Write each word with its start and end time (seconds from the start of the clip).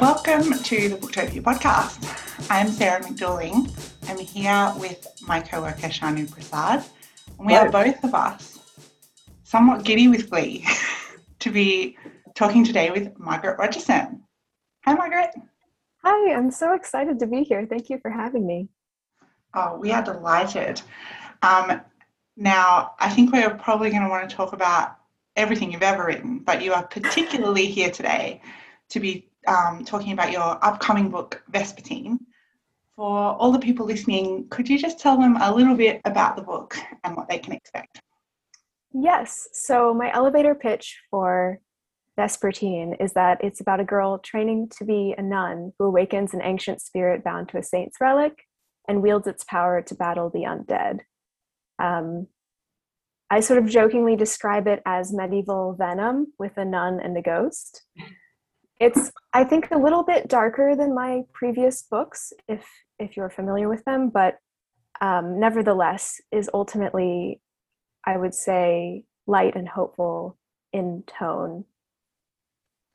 Welcome 0.00 0.52
to 0.52 0.88
the 0.90 0.96
Booktopia 0.96 1.42
podcast. 1.42 2.50
I'm 2.50 2.68
Sarah 2.68 3.00
McDuling. 3.00 3.72
I'm 4.10 4.18
here 4.18 4.72
with 4.76 5.06
my 5.26 5.40
co-worker 5.40 5.88
Shanu 5.88 6.30
Prasad. 6.30 6.84
And 7.38 7.46
we 7.46 7.54
are 7.54 7.70
both 7.70 8.04
of 8.04 8.14
us 8.14 8.58
somewhat 9.44 9.84
giddy 9.84 10.08
with 10.08 10.28
glee 10.28 10.66
to 11.38 11.50
be 11.50 11.96
talking 12.34 12.62
today 12.62 12.90
with 12.90 13.18
Margaret 13.18 13.58
Rogerson. 13.58 14.20
Hi, 14.84 14.92
Margaret. 14.92 15.30
Hi, 16.04 16.34
I'm 16.34 16.50
so 16.50 16.74
excited 16.74 17.18
to 17.20 17.26
be 17.26 17.42
here. 17.42 17.64
Thank 17.64 17.88
you 17.88 17.98
for 17.98 18.10
having 18.10 18.46
me. 18.46 18.68
Oh, 19.54 19.78
we 19.78 19.92
are 19.92 20.02
delighted. 20.02 20.82
Um, 21.40 21.80
now, 22.36 22.92
I 23.00 23.08
think 23.08 23.32
we're 23.32 23.54
probably 23.54 23.88
going 23.88 24.02
to 24.02 24.10
want 24.10 24.28
to 24.28 24.36
talk 24.36 24.52
about 24.52 24.98
everything 25.36 25.72
you've 25.72 25.82
ever 25.82 26.04
written, 26.04 26.40
but 26.40 26.62
you 26.62 26.74
are 26.74 26.86
particularly 26.86 27.64
here 27.64 27.90
today 27.90 28.42
to 28.90 29.00
be 29.00 29.30
um, 29.46 29.84
talking 29.84 30.12
about 30.12 30.32
your 30.32 30.58
upcoming 30.64 31.10
book, 31.10 31.42
Vespertine. 31.52 32.18
For 32.96 33.06
all 33.06 33.52
the 33.52 33.58
people 33.58 33.84
listening, 33.84 34.46
could 34.48 34.68
you 34.68 34.78
just 34.78 34.98
tell 34.98 35.18
them 35.18 35.36
a 35.40 35.54
little 35.54 35.76
bit 35.76 36.00
about 36.04 36.36
the 36.36 36.42
book 36.42 36.78
and 37.04 37.14
what 37.14 37.28
they 37.28 37.38
can 37.38 37.52
expect? 37.52 38.00
Yes. 38.92 39.48
So, 39.52 39.92
my 39.92 40.10
elevator 40.12 40.54
pitch 40.54 40.98
for 41.10 41.60
Vespertine 42.18 42.96
is 42.98 43.12
that 43.12 43.44
it's 43.44 43.60
about 43.60 43.80
a 43.80 43.84
girl 43.84 44.18
training 44.18 44.70
to 44.78 44.84
be 44.84 45.14
a 45.18 45.22
nun 45.22 45.72
who 45.78 45.84
awakens 45.84 46.32
an 46.32 46.40
ancient 46.42 46.80
spirit 46.80 47.22
bound 47.22 47.50
to 47.50 47.58
a 47.58 47.62
saint's 47.62 48.00
relic 48.00 48.44
and 48.88 49.02
wields 49.02 49.26
its 49.26 49.44
power 49.44 49.82
to 49.82 49.94
battle 49.94 50.30
the 50.30 50.44
undead. 50.44 51.00
Um, 51.78 52.28
I 53.28 53.40
sort 53.40 53.58
of 53.58 53.68
jokingly 53.68 54.16
describe 54.16 54.66
it 54.68 54.80
as 54.86 55.12
medieval 55.12 55.74
Venom 55.74 56.32
with 56.38 56.56
a 56.56 56.64
nun 56.64 57.00
and 57.00 57.16
a 57.16 57.22
ghost. 57.22 57.82
It's, 58.78 59.10
I 59.32 59.44
think, 59.44 59.70
a 59.70 59.78
little 59.78 60.02
bit 60.02 60.28
darker 60.28 60.76
than 60.76 60.94
my 60.94 61.22
previous 61.32 61.82
books, 61.82 62.32
if 62.48 62.66
if 62.98 63.16
you're 63.16 63.30
familiar 63.30 63.68
with 63.68 63.84
them, 63.84 64.08
but 64.08 64.38
um, 65.00 65.38
nevertheless 65.38 66.20
is 66.32 66.48
ultimately, 66.54 67.40
I 68.06 68.16
would 68.16 68.34
say, 68.34 69.04
light 69.26 69.54
and 69.54 69.68
hopeful 69.68 70.38
in 70.72 71.04
tone. 71.06 71.64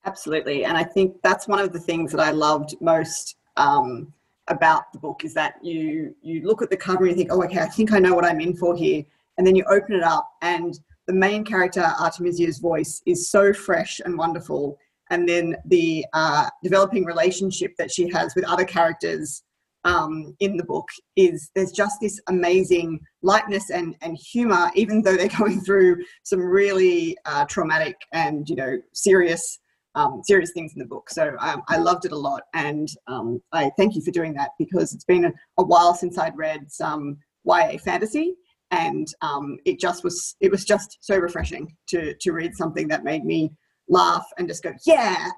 Absolutely, 0.06 0.66
and 0.66 0.78
I 0.78 0.84
think 0.84 1.16
that's 1.24 1.48
one 1.48 1.60
of 1.60 1.74
the 1.74 1.80
things 1.80 2.12
that 2.12 2.20
I 2.20 2.32
loved 2.32 2.76
most 2.82 3.38
um, 3.58 4.12
about 4.48 4.92
the 4.94 5.00
book 5.00 5.24
is 5.24 5.34
that 5.36 5.56
you 5.64 6.16
you 6.22 6.46
look 6.46 6.62
at 6.62 6.70
the 6.70 6.78
cover 6.78 7.06
and 7.06 7.12
you 7.12 7.16
think, 7.16 7.32
oh, 7.32 7.44
okay, 7.44 7.60
I 7.60 7.68
think 7.68 7.92
I 7.92 8.00
know 8.00 8.14
what 8.14 8.26
I'm 8.26 8.40
in 8.40 8.56
for 8.56 8.76
here, 8.76 9.04
and 9.38 9.46
then 9.46 9.56
you 9.56 9.64
open 9.70 9.96
it 9.96 10.04
up 10.04 10.30
and 10.42 10.80
the 11.08 11.14
main 11.14 11.44
character 11.44 11.84
Artemisia's 12.00 12.60
voice 12.60 13.02
is 13.06 13.30
so 13.30 13.52
fresh 13.54 14.00
and 14.06 14.18
wonderful, 14.18 14.78
and 15.12 15.28
then 15.30 15.56
the 15.66 16.06
uh, 16.14 16.50
developing 16.64 17.06
relationship 17.06 17.74
that 17.78 17.92
she 17.92 18.10
has 18.10 18.34
with 18.36 18.46
other 18.46 18.66
characters 18.66 19.44
um, 19.84 20.36
in 20.40 20.58
the 20.58 20.64
book 20.64 20.88
is 21.16 21.52
there's 21.54 21.72
just 21.72 21.98
this 22.02 22.20
amazing 22.28 23.00
lightness 23.22 23.70
and 23.70 23.96
and 24.02 24.18
humor, 24.18 24.72
even 24.76 25.02
though 25.02 25.16
they're 25.16 25.28
going 25.38 25.62
through 25.62 26.04
some 26.24 26.40
really 26.40 27.18
uh, 27.26 27.46
traumatic 27.46 27.96
and 28.14 28.50
you 28.50 28.56
know 28.56 28.78
serious 28.94 29.60
um, 29.96 30.22
serious 30.24 30.52
things 30.54 30.72
in 30.74 30.80
the 30.80 30.86
book. 30.86 31.10
So 31.10 31.36
um, 31.40 31.64
I 31.68 31.78
loved 31.78 32.06
it 32.06 32.14
a 32.14 32.18
lot, 32.18 32.44
and 32.54 32.88
um, 33.08 33.42
I 33.52 33.72
thank 33.78 33.96
you 33.96 34.02
for 34.02 34.12
doing 34.12 34.34
that 34.36 34.52
because 34.58 34.94
it's 34.94 35.06
been 35.06 35.26
a, 35.26 35.34
a 35.58 35.64
while 35.64 35.94
since 35.94 36.18
I'd 36.18 36.38
read 36.38 36.72
some 36.72 37.18
YA 37.44 37.78
fantasy, 37.84 38.36
and 38.70 39.08
um, 39.22 39.58
it 39.66 39.80
just 39.80 40.04
was 40.04 40.36
it 40.40 40.52
was 40.52 40.64
just 40.64 40.98
so 41.02 41.18
refreshing 41.18 41.76
to 41.90 42.14
to 42.22 42.32
read 42.32 42.56
something 42.56 42.88
that 42.88 43.04
made 43.04 43.26
me 43.26 43.52
laugh 43.92 44.26
and 44.38 44.48
just 44.48 44.64
go 44.64 44.74
yeah. 44.86 45.30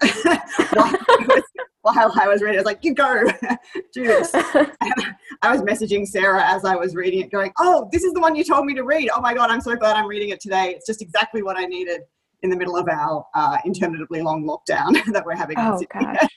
while 1.82 2.12
I 2.18 2.28
was 2.28 2.40
reading, 2.40 2.56
I 2.56 2.60
was 2.60 2.64
like, 2.64 2.82
"You 2.82 2.94
go, 2.94 3.24
do 3.92 4.04
this." 4.04 4.30
I 4.34 5.52
was 5.52 5.60
messaging 5.60 6.06
Sarah 6.06 6.42
as 6.42 6.64
I 6.64 6.76
was 6.76 6.94
reading 6.94 7.20
it, 7.20 7.30
going, 7.30 7.52
"Oh, 7.58 7.88
this 7.92 8.04
is 8.04 8.14
the 8.14 8.20
one 8.20 8.34
you 8.34 8.44
told 8.44 8.64
me 8.64 8.74
to 8.74 8.84
read. 8.84 9.10
Oh 9.14 9.20
my 9.20 9.34
god, 9.34 9.50
I'm 9.50 9.60
so 9.60 9.76
glad 9.76 9.96
I'm 9.96 10.06
reading 10.06 10.30
it 10.30 10.40
today. 10.40 10.72
It's 10.74 10.86
just 10.86 11.02
exactly 11.02 11.42
what 11.42 11.58
I 11.58 11.66
needed." 11.66 12.00
in 12.42 12.50
the 12.50 12.56
middle 12.56 12.76
of 12.76 12.86
our 12.90 13.24
uh, 13.34 13.56
interminably 13.64 14.20
long 14.20 14.44
lockdown 14.44 14.92
that 15.14 15.24
we're 15.24 15.34
having. 15.34 15.56
Oh 15.58 15.80
gosh, 15.90 16.28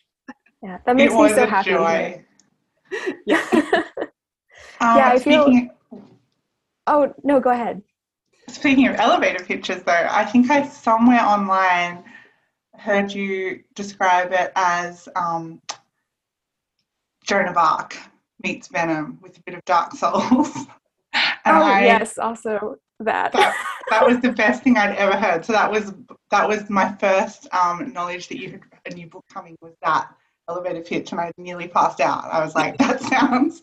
yeah, 0.64 0.78
that 0.86 0.96
makes 0.96 1.14
me 1.14 1.30
so 1.30 1.46
happy. 1.46 1.72
Joy. 1.72 2.24
Yeah, 3.26 3.46
um, 4.80 4.98
yeah. 4.98 5.10
I 5.10 5.20
feel. 5.20 5.54
Oh 6.88 7.14
no, 7.26 7.42
go 7.42 7.50
ahead. 7.50 7.82
Speaking 8.50 8.88
of 8.88 8.96
elevator 8.96 9.44
pitches, 9.44 9.84
though, 9.84 10.08
I 10.10 10.26
think 10.26 10.50
I 10.50 10.66
somewhere 10.68 11.22
online 11.22 12.04
heard 12.76 13.12
you 13.12 13.64
describe 13.76 14.32
it 14.32 14.52
as 14.56 15.10
um, 15.16 15.62
Joan 17.26 17.48
of 17.48 17.58
Arc 17.58 17.98
meets 18.44 18.68
Venom 18.68 19.20
with 19.22 19.38
a 19.38 19.42
bit 19.42 19.56
of 19.56 19.66
Dark 19.66 19.94
Souls. 19.94 20.52
oh 20.56 20.68
I, 21.46 21.84
yes, 21.84 22.18
also 22.18 22.78
that. 23.00 23.32
that. 23.34 23.56
that 23.90 24.06
was 24.06 24.20
the 24.22 24.32
best 24.32 24.64
thing 24.64 24.78
I'd 24.78 24.96
ever 24.96 25.18
heard. 25.18 25.44
So 25.44 25.54
that 25.54 25.70
was 25.70 25.94
that 26.32 26.48
was 26.48 26.70
my 26.70 26.94
first 26.94 27.48
um, 27.54 27.92
knowledge 27.94 28.28
that 28.30 28.38
you 28.38 28.52
had 28.52 28.94
a 28.94 28.96
new 28.96 29.08
book 29.08 29.26
coming 29.32 29.58
was 29.62 29.74
that 29.84 30.10
elevator 30.50 30.82
pitch, 30.82 31.12
and 31.12 31.20
I 31.20 31.32
nearly 31.38 31.68
passed 31.68 32.00
out. 32.00 32.26
I 32.26 32.44
was 32.44 32.56
like, 32.56 32.78
that 32.78 33.02
sounds 33.14 33.62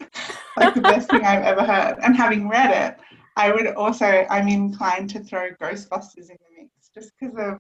like 0.57 0.75
the 0.75 0.81
best 0.81 1.09
thing 1.11 1.25
I've 1.25 1.45
ever 1.45 1.63
heard. 1.63 1.99
And 2.03 2.17
having 2.17 2.49
read 2.49 2.71
it, 2.71 3.01
I 3.37 3.53
would 3.53 3.67
also 3.69 4.27
I'm 4.31 4.49
inclined 4.49 5.11
to 5.11 5.21
throw 5.21 5.51
Ghostbusters 5.61 6.31
in 6.31 6.37
the 6.41 6.63
mix 6.63 6.91
just 6.95 7.13
because 7.19 7.37
of 7.37 7.59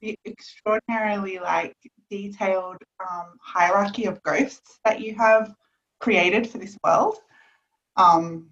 the 0.00 0.18
extraordinarily 0.26 1.38
like 1.38 1.76
detailed 2.10 2.76
um, 3.00 3.36
hierarchy 3.40 4.04
of 4.04 4.22
ghosts 4.22 4.78
that 4.84 5.00
you 5.00 5.14
have 5.14 5.54
created 6.00 6.48
for 6.48 6.58
this 6.58 6.76
world. 6.84 7.16
Um, 7.96 8.50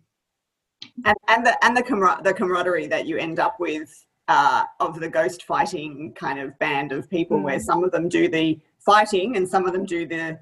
and, 1.05 1.17
and 1.29 1.47
the 1.47 1.65
and 1.65 1.77
the, 1.77 1.83
camar- 1.83 2.21
the 2.23 2.35
camaraderie 2.35 2.87
that 2.89 3.07
you 3.07 3.17
end 3.19 3.39
up 3.39 3.61
with 3.61 3.91
uh, 4.29 4.65
of 4.81 4.99
the 4.99 5.09
ghost 5.09 5.45
fighting 5.45 6.13
kind 6.15 6.39
of 6.39 6.59
band 6.59 6.93
of 6.93 7.09
people, 7.11 7.39
mm. 7.39 7.43
where 7.43 7.61
some 7.61 7.85
of 7.85 7.91
them 7.93 8.09
do 8.09 8.29
the 8.29 8.59
fighting 8.79 9.37
and 9.37 9.49
some 9.49 9.67
of 9.67 9.73
them 9.73 9.85
do 9.85 10.07
the 10.07 10.39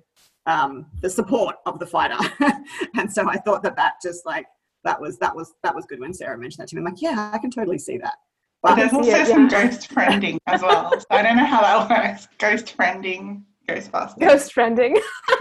um, 0.47 0.87
the 1.03 1.11
support 1.11 1.57
of 1.67 1.79
the 1.79 1.87
fighter. 1.87 2.19
and 2.97 3.13
so 3.13 3.29
I 3.29 3.37
thought 3.39 3.63
that 3.63 3.77
that 3.77 3.95
just 4.03 4.25
like 4.25 4.47
that 4.85 5.01
was 5.01 5.19
that 5.19 5.35
was 5.35 5.55
that 5.63 5.75
was 5.75 5.87
good 5.87 6.01
when 6.01 6.13
Sarah 6.13 6.39
mentioned 6.39 6.63
that 6.63 6.69
to 6.69 6.77
me. 6.77 6.81
I'm 6.81 6.85
like, 6.85 7.03
yeah, 7.03 7.31
I 7.33 7.39
can 7.39 7.51
totally 7.51 7.79
see 7.79 7.99
that. 7.99 8.15
But, 8.63 8.71
but 8.71 8.77
there's 8.77 8.93
also 8.93 9.11
it, 9.11 9.27
some 9.27 9.49
yeah. 9.49 9.67
ghost 9.67 9.91
friending 9.91 10.39
as 10.47 10.63
well. 10.63 10.93
So 10.99 11.07
I 11.11 11.23
don't 11.23 11.37
know 11.37 11.47
how 11.47 11.61
that 11.63 11.91
works. 11.91 12.29
Ghost 12.39 12.77
friending, 12.77 13.43
Ghostbusters. 13.67 14.19
Ghost 14.19 14.55
friending. 14.55 15.01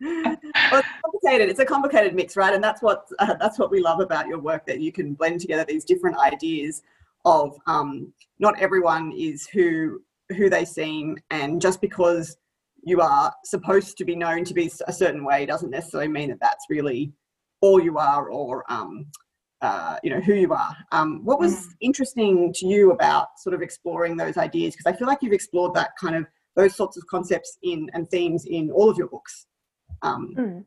well, 0.00 0.36
it's 0.40 0.88
complicated. 1.02 1.48
It's 1.48 1.60
a 1.60 1.64
complicated 1.64 2.14
mix, 2.14 2.36
right? 2.36 2.52
And 2.52 2.62
that's 2.62 2.82
what 2.82 3.06
uh, 3.18 3.34
that's 3.40 3.58
what 3.58 3.70
we 3.70 3.80
love 3.80 4.00
about 4.00 4.26
your 4.26 4.38
work 4.38 4.66
that 4.66 4.80
you 4.80 4.92
can 4.92 5.14
blend 5.14 5.40
together 5.40 5.64
these 5.64 5.84
different 5.84 6.16
ideas 6.18 6.82
of 7.24 7.56
um, 7.66 8.12
not 8.38 8.58
everyone 8.60 9.12
is 9.12 9.46
who 9.46 10.02
who 10.36 10.50
they 10.50 10.64
seem, 10.64 11.16
and 11.30 11.60
just 11.60 11.80
because 11.80 12.36
you 12.82 13.00
are 13.00 13.32
supposed 13.44 13.96
to 13.96 14.04
be 14.04 14.14
known 14.14 14.44
to 14.44 14.54
be 14.54 14.70
a 14.86 14.92
certain 14.92 15.24
way 15.24 15.46
doesn't 15.46 15.70
necessarily 15.70 16.08
mean 16.08 16.28
that 16.28 16.40
that's 16.40 16.66
really 16.68 17.12
all 17.64 17.80
you 17.80 17.96
are 17.96 18.28
or 18.28 18.70
um, 18.70 19.06
uh, 19.62 19.96
you 20.02 20.10
know 20.10 20.20
who 20.20 20.34
you 20.34 20.52
are. 20.52 20.76
Um, 20.92 21.24
what 21.24 21.40
was 21.40 21.54
mm. 21.54 21.70
interesting 21.80 22.52
to 22.56 22.66
you 22.66 22.92
about 22.92 23.28
sort 23.38 23.54
of 23.54 23.62
exploring 23.62 24.16
those 24.18 24.36
ideas? 24.36 24.74
Because 24.76 24.92
I 24.92 24.96
feel 24.96 25.08
like 25.08 25.18
you've 25.22 25.32
explored 25.32 25.72
that 25.74 25.90
kind 25.98 26.14
of 26.14 26.26
those 26.56 26.76
sorts 26.76 26.98
of 26.98 27.06
concepts 27.06 27.56
in 27.62 27.90
and 27.94 28.08
themes 28.10 28.44
in 28.44 28.70
all 28.70 28.90
of 28.90 28.98
your 28.98 29.08
books. 29.08 29.46
Um, 30.02 30.34
mm. 30.36 30.64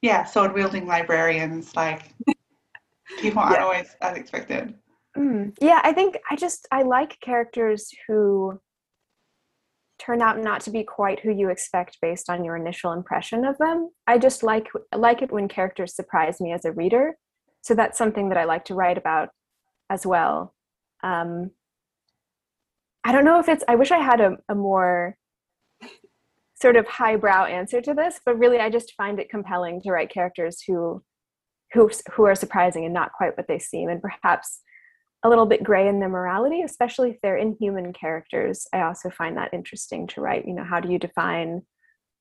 Yeah, 0.00 0.24
sword 0.24 0.54
wielding 0.54 0.86
librarians, 0.86 1.76
like 1.76 2.14
people 3.20 3.40
aren't 3.42 3.56
yeah. 3.56 3.64
always 3.64 3.96
as 4.00 4.16
expected. 4.16 4.74
Mm. 5.18 5.54
Yeah, 5.60 5.80
I 5.84 5.92
think 5.92 6.16
I 6.30 6.36
just 6.36 6.66
I 6.72 6.82
like 6.82 7.20
characters 7.20 7.90
who 8.08 8.58
turn 10.00 10.22
out 10.22 10.38
not 10.38 10.62
to 10.62 10.70
be 10.70 10.82
quite 10.82 11.20
who 11.20 11.30
you 11.30 11.50
expect 11.50 11.98
based 12.00 12.30
on 12.30 12.44
your 12.44 12.56
initial 12.56 12.92
impression 12.92 13.44
of 13.44 13.58
them. 13.58 13.90
I 14.06 14.18
just 14.18 14.42
like 14.42 14.68
like 14.94 15.22
it 15.22 15.30
when 15.30 15.48
characters 15.48 15.94
surprise 15.94 16.40
me 16.40 16.52
as 16.52 16.64
a 16.64 16.72
reader. 16.72 17.16
So 17.62 17.74
that's 17.74 17.98
something 17.98 18.30
that 18.30 18.38
I 18.38 18.44
like 18.44 18.64
to 18.66 18.74
write 18.74 18.98
about 18.98 19.28
as 19.90 20.06
well. 20.06 20.54
Um, 21.02 21.50
I 23.04 23.12
don't 23.12 23.24
know 23.24 23.40
if 23.40 23.48
it's. 23.48 23.64
I 23.68 23.74
wish 23.76 23.90
I 23.90 23.98
had 23.98 24.20
a, 24.20 24.36
a 24.48 24.54
more 24.54 25.16
sort 26.60 26.76
of 26.76 26.86
highbrow 26.86 27.44
answer 27.44 27.80
to 27.80 27.94
this, 27.94 28.20
but 28.24 28.38
really 28.38 28.58
I 28.58 28.70
just 28.70 28.94
find 28.94 29.18
it 29.18 29.30
compelling 29.30 29.80
to 29.82 29.90
write 29.90 30.10
characters 30.10 30.62
who 30.66 31.02
who 31.72 31.90
who 32.12 32.24
are 32.24 32.34
surprising 32.34 32.84
and 32.84 32.94
not 32.94 33.12
quite 33.12 33.36
what 33.36 33.48
they 33.48 33.58
seem 33.58 33.88
and 33.88 34.02
perhaps 34.02 34.60
a 35.22 35.28
little 35.28 35.46
bit 35.46 35.62
gray 35.62 35.88
in 35.88 36.00
their 36.00 36.08
morality, 36.08 36.62
especially 36.62 37.10
if 37.10 37.20
they're 37.22 37.36
inhuman 37.36 37.92
characters. 37.92 38.66
I 38.72 38.82
also 38.82 39.10
find 39.10 39.36
that 39.36 39.52
interesting 39.52 40.06
to 40.08 40.20
write. 40.20 40.46
You 40.46 40.54
know, 40.54 40.64
how 40.64 40.80
do 40.80 40.90
you 40.90 40.98
define 40.98 41.62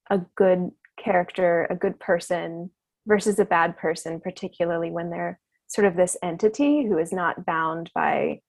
a 0.10 0.20
good 0.36 0.72
character, 1.02 1.68
a 1.70 1.76
good 1.76 2.00
person 2.00 2.72
versus 3.08 3.40
a 3.40 3.46
bad 3.46 3.78
person, 3.78 4.20
particularly 4.20 4.92
when 4.92 5.10
they're 5.10 5.40
sort 5.68 5.88
of 5.88 5.96
this 5.96 6.18
entity 6.24 6.86
who 6.86 6.98
is 6.98 7.14
not 7.14 7.46
bound 7.46 7.92
by 7.96 8.42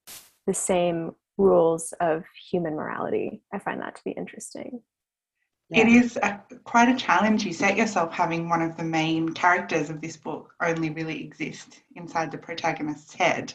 the 0.47 0.55
same 0.55 1.13
rules 1.39 1.93
of 2.01 2.25
human 2.51 2.75
morality. 2.75 3.43
I 3.53 3.59
find 3.59 3.81
that 3.81 3.97
to 3.97 4.03
be 4.05 4.13
interesting. 4.13 4.83
It 5.71 5.87
is 5.87 6.17
a, 6.17 6.41
quite 6.65 6.89
a 6.89 6.97
challenge 6.97 7.45
you 7.45 7.53
set 7.53 7.77
yourself 7.77 8.13
having 8.13 8.49
one 8.49 8.61
of 8.61 8.77
the 8.77 8.83
main 8.83 9.29
characters 9.29 9.89
of 9.89 10.01
this 10.01 10.17
book 10.17 10.53
only 10.61 10.91
really 10.91 11.23
exist 11.25 11.83
inside 11.95 12.33
the 12.33 12.39
protagonist's 12.39 13.15
head. 13.15 13.55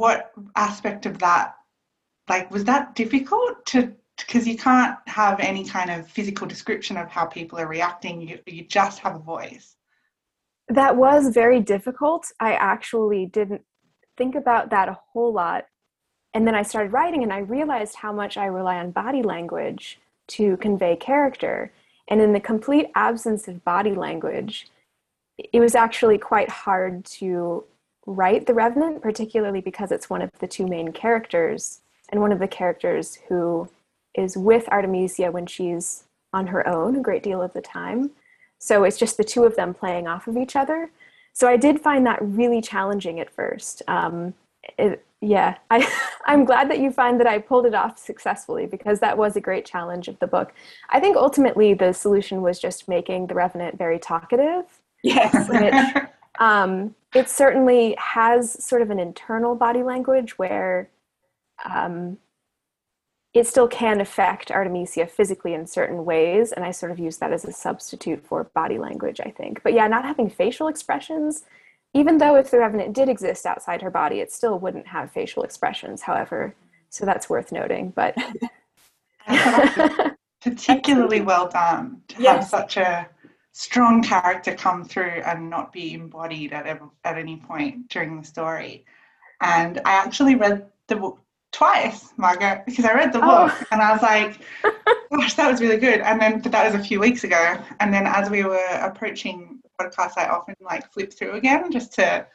What 0.00 0.32
aspect 0.56 1.04
of 1.04 1.18
that, 1.18 1.56
like, 2.26 2.50
was 2.50 2.64
that 2.64 2.94
difficult 2.94 3.66
to? 3.66 3.92
Because 4.16 4.48
you 4.48 4.56
can't 4.56 4.96
have 5.06 5.38
any 5.40 5.62
kind 5.62 5.90
of 5.90 6.08
physical 6.08 6.46
description 6.46 6.96
of 6.96 7.10
how 7.10 7.26
people 7.26 7.58
are 7.58 7.66
reacting. 7.66 8.22
You, 8.22 8.38
you 8.46 8.64
just 8.64 8.98
have 9.00 9.14
a 9.14 9.18
voice. 9.18 9.76
That 10.68 10.96
was 10.96 11.28
very 11.28 11.60
difficult. 11.60 12.24
I 12.40 12.54
actually 12.54 13.26
didn't 13.26 13.62
think 14.16 14.36
about 14.36 14.70
that 14.70 14.88
a 14.88 14.98
whole 15.12 15.34
lot. 15.34 15.66
And 16.32 16.46
then 16.46 16.54
I 16.54 16.62
started 16.62 16.94
writing 16.94 17.22
and 17.22 17.32
I 17.32 17.40
realized 17.40 17.96
how 17.96 18.12
much 18.12 18.38
I 18.38 18.46
rely 18.46 18.76
on 18.78 18.92
body 18.92 19.22
language 19.22 19.98
to 20.28 20.56
convey 20.58 20.96
character. 20.96 21.72
And 22.08 22.22
in 22.22 22.32
the 22.32 22.40
complete 22.40 22.86
absence 22.94 23.48
of 23.48 23.64
body 23.64 23.94
language, 23.94 24.66
it 25.52 25.60
was 25.60 25.74
actually 25.74 26.16
quite 26.16 26.48
hard 26.48 27.04
to 27.20 27.64
write 28.06 28.46
The 28.46 28.54
Revenant, 28.54 29.02
particularly 29.02 29.60
because 29.60 29.92
it's 29.92 30.10
one 30.10 30.22
of 30.22 30.30
the 30.38 30.46
two 30.46 30.66
main 30.66 30.92
characters 30.92 31.80
and 32.10 32.20
one 32.20 32.32
of 32.32 32.38
the 32.38 32.48
characters 32.48 33.18
who 33.28 33.68
is 34.14 34.36
with 34.36 34.68
Artemisia 34.68 35.30
when 35.30 35.46
she's 35.46 36.04
on 36.32 36.48
her 36.48 36.66
own 36.66 36.96
a 36.96 37.00
great 37.00 37.22
deal 37.22 37.42
of 37.42 37.52
the 37.52 37.60
time. 37.60 38.10
So 38.58 38.84
it's 38.84 38.98
just 38.98 39.16
the 39.16 39.24
two 39.24 39.44
of 39.44 39.56
them 39.56 39.74
playing 39.74 40.06
off 40.06 40.26
of 40.26 40.36
each 40.36 40.56
other. 40.56 40.90
So 41.32 41.48
I 41.48 41.56
did 41.56 41.80
find 41.80 42.04
that 42.06 42.18
really 42.20 42.60
challenging 42.60 43.20
at 43.20 43.30
first. 43.30 43.82
Um, 43.88 44.34
it, 44.78 45.04
yeah 45.20 45.56
i 45.70 45.86
i'm 46.26 46.44
glad 46.44 46.70
that 46.70 46.78
you 46.78 46.90
find 46.90 47.20
that 47.20 47.26
i 47.26 47.38
pulled 47.38 47.66
it 47.66 47.74
off 47.74 47.98
successfully 47.98 48.66
because 48.66 49.00
that 49.00 49.16
was 49.16 49.36
a 49.36 49.40
great 49.40 49.64
challenge 49.64 50.08
of 50.08 50.18
the 50.18 50.26
book 50.26 50.52
i 50.90 51.00
think 51.00 51.16
ultimately 51.16 51.74
the 51.74 51.92
solution 51.92 52.42
was 52.42 52.58
just 52.58 52.88
making 52.88 53.26
the 53.26 53.34
revenant 53.34 53.76
very 53.76 53.98
talkative 53.98 54.64
yes 55.02 55.48
um, 56.38 56.94
it 57.14 57.28
certainly 57.28 57.96
has 57.98 58.64
sort 58.64 58.82
of 58.82 58.90
an 58.90 58.98
internal 58.98 59.54
body 59.54 59.82
language 59.82 60.38
where 60.38 60.88
um, 61.64 62.18
it 63.34 63.46
still 63.46 63.68
can 63.68 64.00
affect 64.00 64.50
artemisia 64.50 65.06
physically 65.06 65.54
in 65.54 65.66
certain 65.66 66.04
ways 66.04 66.50
and 66.52 66.64
i 66.64 66.70
sort 66.70 66.90
of 66.90 66.98
use 66.98 67.18
that 67.18 67.32
as 67.32 67.44
a 67.44 67.52
substitute 67.52 68.24
for 68.26 68.44
body 68.54 68.78
language 68.78 69.20
i 69.24 69.30
think 69.30 69.62
but 69.62 69.72
yeah 69.72 69.86
not 69.86 70.04
having 70.04 70.28
facial 70.28 70.66
expressions 70.66 71.44
even 71.94 72.18
though 72.18 72.36
if 72.36 72.50
the 72.50 72.58
revenant 72.58 72.94
did 72.94 73.08
exist 73.08 73.46
outside 73.46 73.82
her 73.82 73.90
body, 73.90 74.20
it 74.20 74.32
still 74.32 74.58
wouldn't 74.58 74.86
have 74.86 75.10
facial 75.10 75.42
expressions, 75.42 76.02
however. 76.02 76.54
So 76.88 77.04
that's 77.04 77.28
worth 77.28 77.52
noting. 77.52 77.92
But 77.94 78.16
particularly 80.40 81.20
well 81.20 81.48
done 81.48 82.02
to 82.08 82.22
yes. 82.22 82.36
have 82.36 82.48
such 82.48 82.76
a 82.76 83.08
strong 83.52 84.02
character 84.02 84.54
come 84.54 84.84
through 84.84 85.22
and 85.26 85.50
not 85.50 85.72
be 85.72 85.94
embodied 85.94 86.52
at 86.52 86.66
ever, 86.66 86.88
at 87.04 87.18
any 87.18 87.36
point 87.36 87.88
during 87.88 88.20
the 88.20 88.26
story. 88.26 88.84
And 89.40 89.78
I 89.84 89.92
actually 89.92 90.34
read 90.34 90.66
the 90.86 90.96
book 90.96 91.18
twice, 91.52 92.12
Margaret, 92.16 92.62
because 92.66 92.84
I 92.84 92.94
read 92.94 93.12
the 93.12 93.20
oh. 93.22 93.48
book 93.48 93.66
and 93.72 93.80
I 93.80 93.92
was 93.92 94.02
like, 94.02 94.40
gosh, 95.10 95.34
that 95.34 95.50
was 95.50 95.60
really 95.60 95.78
good. 95.78 96.00
And 96.00 96.20
then, 96.20 96.40
but 96.40 96.52
that 96.52 96.70
was 96.70 96.80
a 96.80 96.84
few 96.84 97.00
weeks 97.00 97.24
ago. 97.24 97.58
And 97.80 97.92
then 97.92 98.06
as 98.06 98.30
we 98.30 98.44
were 98.44 98.66
approaching 98.80 99.60
the 99.62 99.84
podcast, 99.84 100.12
I 100.16 100.28
often 100.28 100.54
like 100.60 100.92
flip 100.92 101.12
through 101.12 101.32
again 101.32 101.72
just 101.72 101.92
to 101.94 102.26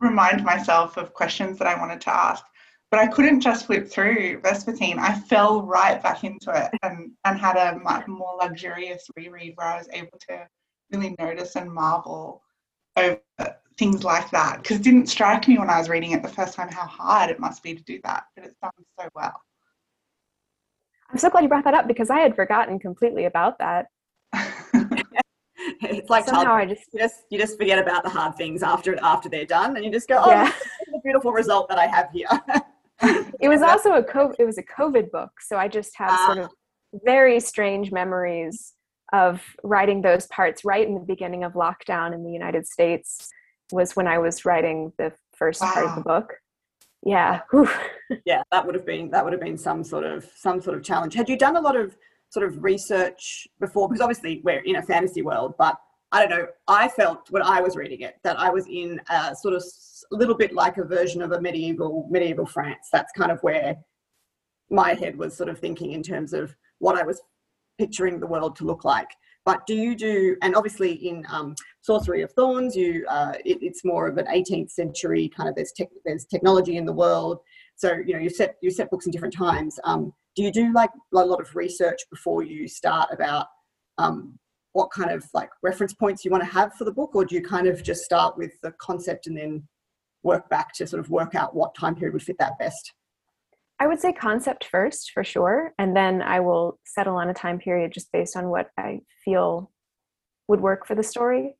remind 0.00 0.44
myself 0.44 0.96
of 0.96 1.12
questions 1.12 1.58
that 1.58 1.66
I 1.66 1.78
wanted 1.78 2.00
to 2.02 2.14
ask. 2.14 2.44
But 2.90 3.00
I 3.00 3.06
couldn't 3.06 3.40
just 3.40 3.66
flip 3.66 3.88
through 3.88 4.40
Vespertine. 4.40 4.98
I 4.98 5.18
fell 5.18 5.62
right 5.62 6.02
back 6.02 6.24
into 6.24 6.50
it 6.50 6.70
and, 6.82 7.10
and 7.24 7.38
had 7.38 7.56
a 7.56 7.78
much 7.78 8.06
more 8.06 8.36
luxurious 8.40 9.06
reread 9.14 9.52
where 9.56 9.66
I 9.66 9.76
was 9.76 9.88
able 9.92 10.18
to 10.28 10.46
really 10.90 11.14
notice 11.18 11.56
and 11.56 11.70
marvel 11.70 12.42
over 12.96 13.20
things 13.78 14.04
like 14.04 14.30
that. 14.30 14.62
Because 14.62 14.78
it 14.78 14.82
didn't 14.82 15.06
strike 15.06 15.46
me 15.48 15.58
when 15.58 15.70
I 15.70 15.78
was 15.78 15.88
reading 15.88 16.12
it 16.12 16.22
the 16.22 16.28
first 16.28 16.54
time 16.54 16.68
how 16.68 16.86
hard 16.86 17.30
it 17.30 17.38
must 17.38 17.62
be 17.62 17.74
to 17.74 17.82
do 17.82 18.00
that, 18.04 18.24
but 18.34 18.44
it's 18.44 18.56
done 18.62 18.72
so 18.98 19.08
well. 19.14 19.40
I'm 21.10 21.18
so 21.18 21.30
glad 21.30 21.42
you 21.42 21.48
brought 21.48 21.64
that 21.64 21.74
up 21.74 21.86
because 21.88 22.10
I 22.10 22.20
had 22.20 22.34
forgotten 22.34 22.78
completely 22.78 23.24
about 23.24 23.58
that. 23.58 23.86
it's 25.80 26.10
like 26.10 26.26
somehow 26.26 26.54
I 26.54 26.66
just, 26.66 26.82
you 26.92 27.00
just 27.00 27.22
you 27.30 27.38
just 27.38 27.56
forget 27.56 27.78
about 27.78 28.02
the 28.04 28.10
hard 28.10 28.36
things 28.36 28.62
after 28.62 28.98
after 29.02 29.30
they're 29.30 29.46
done, 29.46 29.76
and 29.76 29.84
you 29.84 29.90
just 29.90 30.06
go, 30.06 30.20
"Oh, 30.22 30.30
yeah. 30.30 30.52
the 30.92 31.00
beautiful 31.02 31.32
result 31.32 31.68
that 31.70 31.78
I 31.78 31.86
have 31.86 32.10
here." 32.12 32.28
it 33.40 33.48
was 33.48 33.62
also 33.62 33.92
a 33.92 34.02
COVID, 34.02 34.36
it 34.38 34.44
was 34.44 34.58
a 34.58 34.62
COVID 34.62 35.10
book, 35.10 35.30
so 35.40 35.56
I 35.56 35.68
just 35.68 35.96
have 35.96 36.10
uh, 36.10 36.26
sort 36.26 36.38
of 36.38 36.50
very 37.04 37.40
strange 37.40 37.92
memories 37.92 38.74
of 39.12 39.42
writing 39.62 40.02
those 40.02 40.26
parts 40.26 40.64
right 40.64 40.86
in 40.86 40.94
the 40.94 41.00
beginning 41.00 41.44
of 41.44 41.54
lockdown 41.54 42.14
in 42.14 42.24
the 42.24 42.32
United 42.32 42.66
States 42.66 43.30
was 43.72 43.96
when 43.96 44.06
I 44.06 44.18
was 44.18 44.44
writing 44.44 44.92
the 44.98 45.12
first 45.34 45.60
wow. 45.60 45.72
part 45.72 45.86
of 45.86 45.94
the 45.94 46.00
book. 46.02 46.34
Yeah. 47.04 47.40
yeah, 48.26 48.42
that 48.50 48.66
would 48.66 48.74
have 48.74 48.84
been 48.84 49.10
that 49.10 49.24
would 49.24 49.32
have 49.32 49.40
been 49.40 49.56
some 49.56 49.84
sort 49.84 50.04
of 50.04 50.28
some 50.34 50.60
sort 50.60 50.76
of 50.76 50.82
challenge. 50.82 51.14
Had 51.14 51.28
you 51.28 51.38
done 51.38 51.56
a 51.56 51.60
lot 51.60 51.76
of 51.76 51.96
sort 52.30 52.46
of 52.46 52.62
research 52.62 53.48
before 53.60 53.88
because 53.88 54.00
obviously 54.00 54.40
we're 54.44 54.60
in 54.60 54.76
a 54.76 54.82
fantasy 54.82 55.22
world 55.22 55.54
but 55.58 55.76
i 56.12 56.20
don't 56.20 56.30
know 56.30 56.46
i 56.68 56.88
felt 56.88 57.30
when 57.30 57.42
i 57.42 57.60
was 57.60 57.76
reading 57.76 58.00
it 58.00 58.16
that 58.24 58.38
i 58.38 58.50
was 58.50 58.66
in 58.66 59.00
a 59.10 59.34
sort 59.34 59.54
of 59.54 59.62
a 60.12 60.16
little 60.16 60.34
bit 60.34 60.52
like 60.52 60.76
a 60.78 60.84
version 60.84 61.22
of 61.22 61.32
a 61.32 61.40
medieval 61.40 62.06
medieval 62.10 62.46
france. 62.46 62.88
That's 62.92 63.12
kind 63.12 63.30
of 63.30 63.40
where 63.42 63.76
my 64.70 64.94
head 64.94 65.16
was 65.16 65.36
sort 65.36 65.48
of 65.48 65.58
thinking 65.58 65.92
in 65.92 66.02
terms 66.02 66.32
of 66.32 66.54
what 66.78 66.96
i 66.96 67.02
was 67.02 67.20
picturing 67.78 68.18
the 68.18 68.26
world 68.26 68.56
to 68.56 68.64
look 68.64 68.84
like. 68.84 69.08
But 69.44 69.64
do 69.66 69.74
you 69.74 69.94
do 69.94 70.36
and 70.42 70.54
obviously 70.54 70.92
in 71.08 71.24
um, 71.30 71.54
sorcery 71.80 72.22
of 72.22 72.32
thorns 72.32 72.76
you 72.76 73.06
uh, 73.08 73.34
it, 73.44 73.58
it's 73.62 73.84
more 73.84 74.08
of 74.08 74.18
an 74.18 74.26
18th 74.26 74.70
century 74.70 75.28
kind 75.28 75.48
of 75.48 75.54
there's 75.54 75.72
there's 76.04 76.26
technology 76.26 76.76
in 76.76 76.84
the 76.84 76.92
world. 76.92 77.38
So 77.76 77.94
you 78.04 78.14
know 78.14 78.18
you 78.18 78.30
set 78.30 78.56
you 78.60 78.70
set 78.70 78.90
books 78.90 79.06
in 79.06 79.12
different 79.12 79.34
times. 79.34 79.78
Um, 79.84 80.12
do 80.36 80.42
you 80.42 80.52
do 80.52 80.72
like 80.72 80.90
a 81.14 81.24
lot 81.24 81.40
of 81.40 81.54
research 81.56 82.00
before 82.10 82.42
you 82.42 82.68
start 82.68 83.08
about 83.12 83.46
um, 83.96 84.38
what 84.78 84.90
kind 84.90 85.10
of 85.10 85.24
like 85.34 85.50
reference 85.62 85.92
points 85.92 86.24
you 86.24 86.30
want 86.30 86.42
to 86.42 86.48
have 86.48 86.72
for 86.74 86.84
the 86.84 86.92
book 86.92 87.14
or 87.14 87.24
do 87.24 87.34
you 87.34 87.42
kind 87.42 87.66
of 87.66 87.82
just 87.82 88.04
start 88.04 88.38
with 88.38 88.52
the 88.62 88.72
concept 88.80 89.26
and 89.26 89.36
then 89.36 89.66
work 90.22 90.48
back 90.48 90.72
to 90.72 90.86
sort 90.86 91.00
of 91.00 91.10
work 91.10 91.34
out 91.34 91.54
what 91.54 91.74
time 91.74 91.94
period 91.94 92.12
would 92.12 92.22
fit 92.22 92.36
that 92.38 92.58
best 92.58 92.92
i 93.80 93.86
would 93.86 94.00
say 94.00 94.12
concept 94.12 94.64
first 94.64 95.10
for 95.12 95.24
sure 95.24 95.72
and 95.78 95.96
then 95.96 96.22
i 96.22 96.38
will 96.38 96.78
settle 96.84 97.16
on 97.16 97.28
a 97.28 97.34
time 97.34 97.58
period 97.58 97.92
just 97.92 98.12
based 98.12 98.36
on 98.36 98.48
what 98.50 98.70
i 98.78 99.00
feel 99.24 99.70
would 100.46 100.60
work 100.60 100.86
for 100.86 100.94
the 100.94 101.02
story 101.02 101.56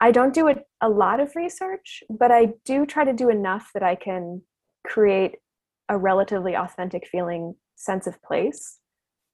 i 0.00 0.10
don't 0.10 0.34
do 0.34 0.48
a, 0.48 0.56
a 0.80 0.88
lot 0.88 1.20
of 1.20 1.36
research 1.36 2.02
but 2.10 2.32
i 2.32 2.48
do 2.64 2.84
try 2.84 3.04
to 3.04 3.12
do 3.12 3.30
enough 3.30 3.70
that 3.74 3.84
i 3.84 3.94
can 3.94 4.42
create 4.84 5.36
a 5.88 5.96
relatively 5.96 6.56
authentic 6.56 7.06
feeling 7.06 7.54
sense 7.76 8.06
of 8.06 8.22
place. 8.22 8.78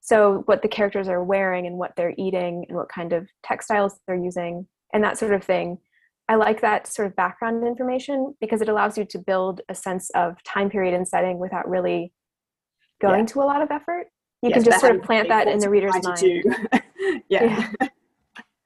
So, 0.06 0.44
what 0.46 0.62
the 0.62 0.68
characters 0.68 1.08
are 1.08 1.24
wearing 1.24 1.66
and 1.66 1.78
what 1.78 1.96
they're 1.96 2.14
eating 2.16 2.64
and 2.68 2.76
what 2.76 2.88
kind 2.88 3.12
of 3.12 3.28
textiles 3.42 3.98
they're 4.06 4.14
using 4.14 4.64
and 4.94 5.02
that 5.02 5.18
sort 5.18 5.32
of 5.32 5.42
thing. 5.42 5.78
I 6.28 6.36
like 6.36 6.60
that 6.60 6.86
sort 6.86 7.08
of 7.08 7.16
background 7.16 7.66
information 7.66 8.36
because 8.40 8.62
it 8.62 8.68
allows 8.68 8.96
you 8.96 9.04
to 9.04 9.18
build 9.18 9.62
a 9.68 9.74
sense 9.74 10.10
of 10.10 10.40
time 10.44 10.70
period 10.70 10.94
and 10.94 11.06
setting 11.06 11.40
without 11.40 11.68
really 11.68 12.12
going 13.00 13.20
yeah. 13.20 13.26
to 13.26 13.42
a 13.42 13.46
lot 13.46 13.62
of 13.62 13.72
effort. 13.72 14.06
You 14.42 14.50
yes, 14.50 14.54
can 14.54 14.64
just 14.64 14.80
sort 14.80 14.94
of 14.94 15.02
plant 15.02 15.28
that 15.28 15.48
in 15.48 15.58
the 15.58 15.68
reader's 15.68 16.00
mind. 16.00 16.22
yeah. 17.28 17.68
yeah. 17.80 17.88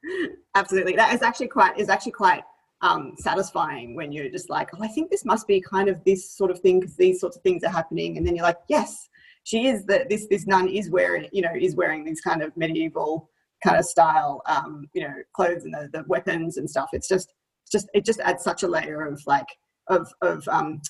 Absolutely. 0.54 0.94
That 0.94 1.14
is 1.14 1.22
actually 1.22 1.48
quite 1.48 1.78
is 1.78 1.88
actually 1.88 2.12
quite 2.12 2.42
um, 2.82 3.14
satisfying 3.16 3.94
when 3.94 4.12
you're 4.12 4.28
just 4.28 4.50
like, 4.50 4.68
oh, 4.74 4.82
I 4.82 4.88
think 4.88 5.10
this 5.10 5.24
must 5.24 5.46
be 5.46 5.62
kind 5.62 5.88
of 5.88 6.04
this 6.04 6.30
sort 6.30 6.50
of 6.50 6.60
thing 6.60 6.80
because 6.80 6.96
these 6.96 7.18
sorts 7.18 7.38
of 7.38 7.42
things 7.42 7.64
are 7.64 7.70
happening, 7.70 8.18
and 8.18 8.26
then 8.26 8.36
you're 8.36 8.44
like, 8.44 8.58
yes, 8.68 9.08
she 9.44 9.66
is 9.66 9.84
that 9.86 10.08
this 10.08 10.26
this 10.28 10.46
nun 10.46 10.68
is 10.68 10.90
wearing 10.90 11.28
you 11.32 11.42
know 11.42 11.52
is 11.58 11.74
wearing 11.74 12.04
these 12.04 12.20
kind 12.20 12.42
of 12.42 12.56
medieval 12.56 13.30
kind 13.64 13.78
of 13.78 13.84
style 13.84 14.42
um, 14.46 14.88
you 14.94 15.02
know 15.02 15.14
clothes 15.34 15.64
and 15.64 15.74
the, 15.74 15.88
the 15.92 16.04
weapons 16.08 16.56
and 16.56 16.68
stuff 16.68 16.88
it's 16.92 17.08
just 17.08 17.32
it's 17.64 17.72
just 17.72 17.88
it 17.94 18.04
just 18.04 18.20
adds 18.20 18.42
such 18.42 18.62
a 18.62 18.68
layer 18.68 19.06
of 19.06 19.20
like 19.26 19.46
of 19.88 20.12
of 20.22 20.46
um, 20.48 20.80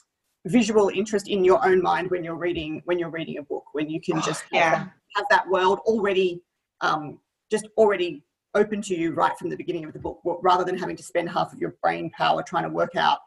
visual 0.47 0.89
interest 0.89 1.29
in 1.29 1.45
your 1.45 1.65
own 1.67 1.83
mind 1.83 2.11
when 2.11 2.25
you're 2.25 2.37
reading 2.37 2.81
when 2.85 2.99
you're 2.99 3.11
reading 3.11 3.39
a 3.39 3.43
book 3.43 3.65
when 3.73 3.91
you 3.91 4.01
can 4.01 4.21
just 4.23 4.43
have, 4.43 4.53
yeah. 4.53 4.71
that, 4.71 4.93
have 5.17 5.27
that 5.31 5.49
world 5.49 5.81
already 5.81 6.41
um, 6.81 7.19
just 7.51 7.69
already 7.77 8.23
open 8.55 8.81
to 8.83 8.97
you 8.97 9.13
right 9.13 9.37
from 9.39 9.49
the 9.49 9.57
beginning 9.57 9.85
of 9.85 9.93
the 9.93 9.99
book 9.99 10.21
rather 10.43 10.65
than 10.65 10.77
having 10.77 10.97
to 10.97 11.03
spend 11.03 11.29
half 11.29 11.53
of 11.53 11.59
your 11.59 11.77
brain 11.83 12.11
power 12.17 12.43
trying 12.43 12.65
to 12.65 12.71
work 12.71 12.97
out 12.97 13.19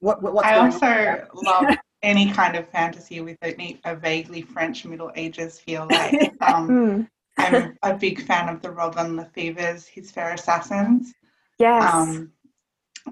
what, 0.00 0.22
what 0.22 0.32
what's 0.34 0.48
I 0.48 0.56
also 0.56 1.26
love 1.34 1.76
any 2.02 2.32
kind 2.32 2.56
of 2.56 2.68
fantasy 2.68 3.20
with 3.20 3.36
a, 3.42 3.78
a 3.84 3.94
vaguely 3.94 4.42
French 4.42 4.84
Middle 4.84 5.12
Ages 5.16 5.58
feel. 5.58 5.86
Like 5.90 6.32
um, 6.40 6.68
hmm. 6.68 7.02
I'm 7.38 7.78
a 7.82 7.94
big 7.94 8.24
fan 8.26 8.48
of 8.48 8.62
the 8.62 8.70
Robin 8.70 9.16
LaFevers 9.16 9.86
His 9.86 10.10
Fair 10.10 10.32
Assassins. 10.34 11.12
Yes. 11.58 11.92
Um, 11.92 12.32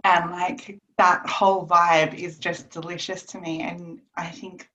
and 0.04 0.30
like 0.30 0.78
that 0.97 1.26
whole 1.28 1.66
vibe 1.66 2.14
is 2.14 2.38
just 2.38 2.71
delicious 2.71 3.23
to 3.25 3.40
me. 3.40 3.62
And 3.62 4.00
I 4.16 4.26
think 4.26 4.68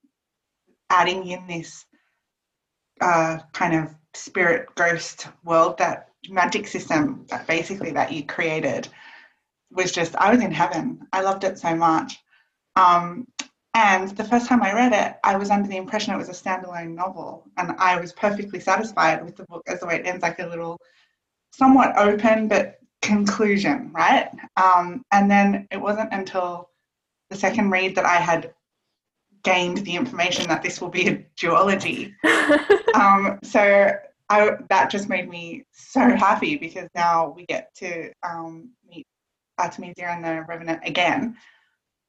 adding 0.89 1.27
in 1.27 1.45
this 1.47 1.85
uh, 3.01 3.39
kind 3.51 3.75
of 3.75 3.95
spirit 4.13 4.67
ghost 4.75 5.27
world, 5.43 5.77
that 5.79 6.09
magic 6.29 6.67
system 6.67 7.25
that 7.29 7.47
basically 7.47 7.91
that 7.91 8.11
you 8.11 8.25
created 8.25 8.87
was 9.71 9.91
just, 9.91 10.15
I 10.15 10.31
was 10.31 10.41
in 10.41 10.51
heaven. 10.51 10.99
I 11.11 11.21
loved 11.21 11.43
it 11.43 11.59
so 11.59 11.75
much. 11.75 12.17
Um, 12.75 13.27
and 13.75 14.09
the 14.09 14.23
first 14.23 14.47
time 14.47 14.61
I 14.61 14.73
read 14.73 14.93
it, 14.93 15.17
I 15.23 15.35
was 15.35 15.49
under 15.49 15.67
the 15.67 15.77
impression 15.77 16.13
it 16.13 16.17
was 16.17 16.29
a 16.29 16.31
standalone 16.31 16.93
novel. 16.93 17.43
And 17.57 17.71
I 17.79 17.99
was 17.99 18.13
perfectly 18.13 18.59
satisfied 18.59 19.25
with 19.25 19.35
the 19.35 19.45
book 19.45 19.63
as 19.67 19.79
the 19.79 19.87
way 19.87 19.95
it 19.95 20.05
ends, 20.05 20.21
like 20.21 20.39
a 20.39 20.47
little 20.47 20.79
somewhat 21.51 21.97
open 21.97 22.47
but 22.47 22.79
conclusion, 23.01 23.91
right? 23.91 24.29
Um, 24.57 25.03
and 25.11 25.29
then 25.29 25.67
it 25.71 25.77
wasn't 25.77 26.13
until 26.13 26.69
the 27.29 27.35
second 27.35 27.71
read 27.71 27.95
that 27.95 28.05
I 28.05 28.17
had 28.17 28.53
gained 29.43 29.79
the 29.79 29.95
information 29.95 30.47
that 30.47 30.61
this 30.61 30.79
will 30.79 30.89
be 30.89 31.07
a 31.07 31.25
duology. 31.37 32.13
um, 32.95 33.39
so 33.43 33.91
I, 34.29 34.51
that 34.69 34.89
just 34.89 35.09
made 35.09 35.29
me 35.29 35.65
so 35.71 35.99
happy 35.99 36.57
because 36.57 36.87
now 36.95 37.29
we 37.35 37.45
get 37.47 37.73
to 37.75 38.11
um, 38.23 38.69
meet 38.87 39.05
Artemisia 39.59 40.09
and 40.09 40.23
the 40.23 40.45
Revenant 40.47 40.81
again. 40.85 41.35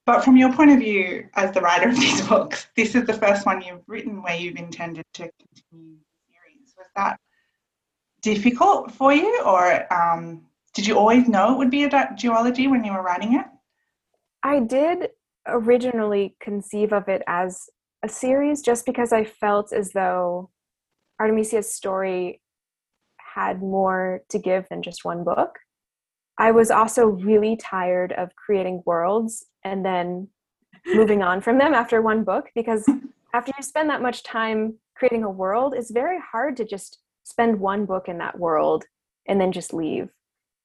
But 0.06 0.22
from 0.22 0.36
your 0.36 0.52
point 0.52 0.70
of 0.70 0.80
view 0.80 1.28
as 1.34 1.52
the 1.52 1.60
writer 1.60 1.88
of 1.88 1.96
these 1.96 2.20
books, 2.28 2.66
this 2.76 2.94
is 2.94 3.06
the 3.06 3.14
first 3.14 3.46
one 3.46 3.62
you've 3.62 3.82
written 3.86 4.22
where 4.22 4.36
you've 4.36 4.56
intended 4.56 5.04
to 5.14 5.30
continue 5.38 5.96
the 5.96 6.32
series. 6.32 6.74
Was 6.76 6.88
that 6.96 7.18
difficult 8.22 8.92
for 8.92 9.12
you, 9.12 9.42
or 9.44 9.92
um, 9.92 10.42
did 10.74 10.86
you 10.86 10.98
always 10.98 11.28
know 11.28 11.52
it 11.52 11.58
would 11.58 11.70
be 11.70 11.84
a 11.84 11.88
duology 11.88 12.70
when 12.70 12.84
you 12.84 12.92
were 12.92 13.02
writing 13.02 13.34
it? 13.34 13.46
I 14.42 14.60
did 14.60 15.10
originally 15.46 16.36
conceive 16.40 16.92
of 16.92 17.08
it 17.08 17.22
as 17.26 17.68
a 18.02 18.08
series 18.08 18.60
just 18.60 18.84
because 18.84 19.12
I 19.12 19.24
felt 19.24 19.72
as 19.72 19.92
though 19.92 20.50
Artemisia's 21.18 21.72
story 21.72 22.42
had 23.18 23.62
more 23.62 24.20
to 24.28 24.38
give 24.38 24.68
than 24.68 24.82
just 24.82 25.04
one 25.04 25.24
book. 25.24 25.58
I 26.38 26.50
was 26.50 26.70
also 26.70 27.06
really 27.06 27.56
tired 27.56 28.12
of 28.12 28.34
creating 28.36 28.82
worlds 28.86 29.46
and 29.64 29.84
then 29.84 30.28
moving 30.86 31.22
on 31.22 31.40
from 31.40 31.58
them 31.58 31.74
after 31.74 32.02
one 32.02 32.24
book 32.24 32.50
because 32.54 32.84
after 33.34 33.52
you 33.56 33.62
spend 33.62 33.88
that 33.90 34.02
much 34.02 34.22
time 34.22 34.74
creating 34.96 35.24
a 35.24 35.30
world, 35.30 35.74
it's 35.76 35.90
very 35.90 36.18
hard 36.20 36.56
to 36.56 36.64
just 36.64 36.98
spend 37.24 37.58
one 37.58 37.86
book 37.86 38.08
in 38.08 38.18
that 38.18 38.38
world 38.38 38.84
and 39.26 39.40
then 39.40 39.52
just 39.52 39.72
leave 39.72 40.10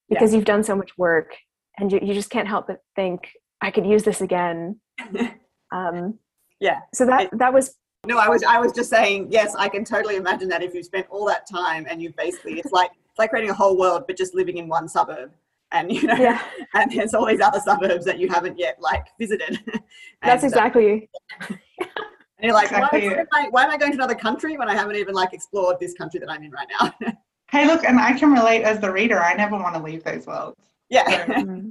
because 0.10 0.32
yeah. 0.32 0.38
you've 0.38 0.46
done 0.46 0.64
so 0.64 0.76
much 0.76 0.98
work 0.98 1.36
and 1.78 1.92
you, 1.92 2.00
you 2.02 2.14
just 2.14 2.30
can't 2.30 2.48
help 2.48 2.68
but 2.68 2.82
think 2.96 3.30
i 3.62 3.72
could 3.72 3.86
use 3.86 4.04
this 4.04 4.22
again. 4.22 4.80
Um, 5.72 6.18
yeah. 6.60 6.80
so 6.96 7.06
that 7.06 7.30
that 7.38 7.54
was 7.54 7.76
no 8.08 8.18
i 8.18 8.28
was 8.28 8.44
i 8.44 8.58
was 8.58 8.72
just 8.72 8.90
saying 8.90 9.28
yes 9.30 9.54
i 9.54 9.70
can 9.70 9.86
totally 9.86 10.16
imagine 10.16 10.50
that 10.50 10.64
if 10.64 10.74
you 10.74 10.82
spent 10.82 11.06
all 11.12 11.28
that 11.28 11.48
time 11.48 11.86
and 11.88 12.02
you 12.02 12.12
basically 12.18 12.54
it's 12.54 12.72
like 12.72 12.90
it's 13.08 13.20
like 13.20 13.30
creating 13.30 13.52
a 13.52 13.54
whole 13.54 13.78
world 13.78 14.06
but 14.08 14.18
just 14.18 14.34
living 14.34 14.58
in 14.58 14.68
one 14.68 14.90
suburb 14.90 15.32
and 15.72 15.92
you 15.92 16.04
know 16.04 16.16
yeah. 16.16 16.42
and 16.74 16.92
there's 16.92 17.14
all 17.14 17.26
these 17.26 17.42
other 17.42 17.60
suburbs 17.60 18.06
that 18.06 18.20
you 18.20 18.28
haven't 18.28 18.58
yet 18.58 18.78
like 18.80 19.06
visited 19.20 19.60
that's 20.24 20.44
uh, 20.44 20.48
exactly 20.48 21.10
uh, 21.42 21.46
and 22.40 22.48
you're 22.48 22.54
like, 22.54 22.72
exactly. 22.72 23.10
why, 23.10 23.16
am 23.16 23.28
I, 23.34 23.48
why 23.50 23.64
am 23.66 23.72
I 23.72 23.78
going 23.78 23.92
to 23.92 23.98
another 23.98 24.16
country 24.16 24.58
when 24.58 24.70
I 24.70 24.74
haven't 24.74 24.96
even 24.96 25.14
like 25.14 25.34
explored 25.34 25.78
this 25.80 25.94
country 25.94 26.22
that 26.22 26.30
I'm 26.30 26.42
in 26.42 26.52
right 26.52 26.68
now? 26.80 26.94
hey, 27.52 27.66
look, 27.68 27.84
and 27.84 28.00
I 28.00 28.14
can 28.14 28.32
relate 28.32 28.64
as 28.64 28.80
the 28.80 28.92
reader. 28.92 29.20
I 29.20 29.34
never 29.34 29.58
want 29.58 29.76
to 29.76 29.82
leave 29.82 30.04
those 30.06 30.26
worlds. 30.26 30.56
Yeah. 30.90 31.26
Mm-hmm. 31.26 31.70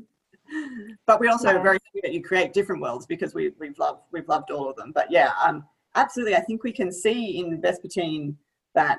but 1.07 1.21
we 1.21 1.29
also 1.29 1.49
yeah. 1.49 1.57
are 1.57 1.63
very 1.63 1.79
happy 1.85 2.01
that 2.03 2.13
you 2.13 2.23
create 2.23 2.53
different 2.53 2.83
worlds 2.83 3.07
because 3.07 3.35
we, 3.35 3.53
we've 3.59 3.79
loved 3.79 4.03
we've 4.13 4.29
loved 4.29 4.51
all 4.51 4.69
of 4.69 4.77
them. 4.77 4.93
But 4.95 5.11
yeah, 5.11 5.33
um, 5.43 5.65
absolutely. 5.95 6.37
I 6.37 6.41
think 6.41 6.65
we 6.65 6.73
can 6.73 6.93
see 6.93 7.39
in 7.39 7.63
Vespertine 7.63 8.35
that 8.75 8.99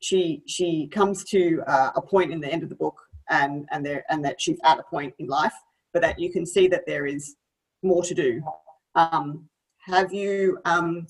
she 0.00 0.42
she 0.46 0.88
comes 0.88 1.24
to 1.24 1.62
uh, 1.66 1.90
a 1.94 2.02
point 2.02 2.32
in 2.32 2.40
the 2.40 2.52
end 2.52 2.62
of 2.62 2.68
the 2.68 2.74
book 2.74 3.00
and 3.30 3.66
and 3.70 3.84
there 3.84 4.04
and 4.08 4.24
that 4.24 4.40
she's 4.40 4.58
at 4.64 4.78
a 4.78 4.82
point 4.82 5.14
in 5.18 5.26
life, 5.26 5.54
but 5.92 6.02
that 6.02 6.18
you 6.18 6.30
can 6.30 6.46
see 6.46 6.68
that 6.68 6.84
there 6.86 7.06
is 7.06 7.36
more 7.82 8.02
to 8.04 8.14
do. 8.14 8.42
Um, 8.94 9.48
have 9.86 10.12
you? 10.12 10.58
Um, 10.64 11.06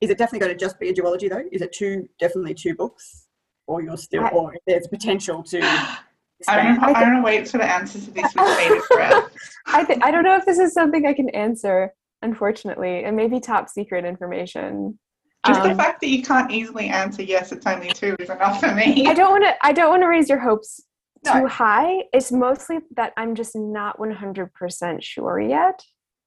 is 0.00 0.10
it 0.10 0.18
definitely 0.18 0.40
going 0.46 0.56
to 0.56 0.58
just 0.58 0.78
be 0.78 0.88
a 0.88 0.94
duology 0.94 1.28
though? 1.28 1.44
Is 1.52 1.62
it 1.62 1.72
two 1.72 2.08
definitely 2.18 2.54
two 2.54 2.74
books, 2.74 3.26
or 3.66 3.82
you're 3.82 3.96
still, 3.96 4.24
I, 4.24 4.28
or 4.28 4.54
there's 4.66 4.86
potential 4.88 5.42
to? 5.44 5.60
I 6.46 6.62
don't, 6.62 6.78
I 6.80 7.00
don't 7.00 7.14
know. 7.14 7.22
Wait 7.22 7.48
for 7.48 7.58
the 7.58 7.64
answer 7.64 7.98
to 7.98 8.10
this 8.12 8.32
with 8.32 8.88
breath. 8.90 9.28
I 9.66 9.84
th- 9.84 9.98
I 10.02 10.12
don't 10.12 10.22
know 10.22 10.36
if 10.36 10.46
this 10.46 10.58
is 10.58 10.72
something 10.72 11.06
I 11.06 11.12
can 11.12 11.28
answer. 11.30 11.92
Unfortunately, 12.22 13.04
and 13.04 13.16
maybe 13.16 13.38
top 13.38 13.68
secret 13.68 14.04
information. 14.04 14.98
Just 15.46 15.60
um, 15.60 15.68
the 15.68 15.74
fact 15.76 16.00
that 16.00 16.08
you 16.08 16.22
can't 16.22 16.50
easily 16.50 16.88
answer 16.88 17.22
yes, 17.22 17.52
it's 17.52 17.64
only 17.64 17.90
two 17.90 18.16
is 18.18 18.28
enough 18.28 18.58
for 18.58 18.74
me. 18.74 19.06
I 19.06 19.14
don't 19.14 19.30
want 19.30 19.44
to. 19.44 19.54
I 19.62 19.72
don't 19.72 19.88
want 19.90 20.02
to 20.02 20.08
raise 20.08 20.28
your 20.28 20.40
hopes 20.40 20.80
no. 20.80 20.87
Too 21.24 21.46
high. 21.46 22.04
It's 22.12 22.32
mostly 22.32 22.78
that 22.96 23.12
I'm 23.16 23.34
just 23.34 23.56
not 23.56 23.98
100% 23.98 25.02
sure 25.02 25.40
yet. 25.40 25.82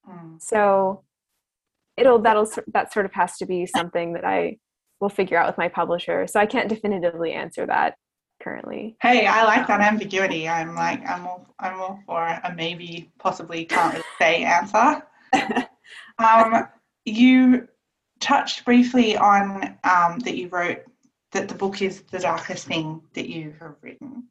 Mm. 0.09 0.41
So 0.41 1.03
it'll 1.97 2.19
that'll 2.19 2.49
that 2.73 2.93
sort 2.93 3.05
of 3.05 3.13
has 3.13 3.37
to 3.37 3.45
be 3.45 3.65
something 3.65 4.13
that 4.13 4.25
I 4.25 4.57
will 4.99 5.09
figure 5.09 5.37
out 5.37 5.47
with 5.47 5.57
my 5.57 5.67
publisher. 5.67 6.27
So 6.27 6.39
I 6.39 6.45
can't 6.45 6.69
definitively 6.69 7.33
answer 7.33 7.65
that 7.65 7.95
currently. 8.41 8.95
Hey, 9.01 9.27
I 9.27 9.43
like 9.43 9.67
that 9.67 9.81
ambiguity. 9.81 10.47
I'm 10.47 10.75
like 10.75 11.07
I'm 11.07 11.27
all 11.27 11.47
I'm 11.59 11.79
all 11.79 11.99
for 12.05 12.23
a 12.23 12.53
maybe, 12.55 13.11
possibly 13.19 13.65
can't 13.65 13.93
really 13.93 14.05
say 14.19 14.43
answer. 14.43 15.03
um, 16.17 16.67
you 17.05 17.67
touched 18.19 18.65
briefly 18.65 19.17
on 19.17 19.77
um, 19.83 20.19
that 20.19 20.37
you 20.37 20.47
wrote 20.49 20.83
that 21.31 21.47
the 21.47 21.55
book 21.55 21.81
is 21.81 22.01
the 22.11 22.19
darkest 22.19 22.67
thing 22.67 23.01
that 23.13 23.29
you 23.29 23.53
have 23.59 23.75
written. 23.81 24.23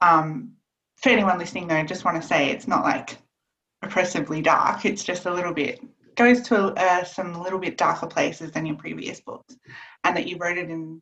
Um, 0.00 0.52
for 0.96 1.10
anyone 1.10 1.38
listening, 1.38 1.68
though, 1.68 1.76
I 1.76 1.84
just 1.84 2.04
want 2.04 2.20
to 2.20 2.26
say 2.26 2.50
it's 2.50 2.68
not 2.68 2.84
like 2.84 3.18
oppressively 3.82 4.42
dark. 4.42 4.84
It's 4.84 5.04
just 5.04 5.26
a 5.26 5.34
little 5.34 5.54
bit 5.54 5.80
goes 6.16 6.40
to 6.40 6.72
uh, 6.74 7.04
some 7.04 7.40
little 7.40 7.58
bit 7.58 7.78
darker 7.78 8.06
places 8.06 8.50
than 8.50 8.66
your 8.66 8.76
previous 8.76 9.20
books, 9.20 9.56
and 10.04 10.16
that 10.16 10.26
you 10.26 10.36
wrote 10.38 10.58
it 10.58 10.70
in 10.70 11.00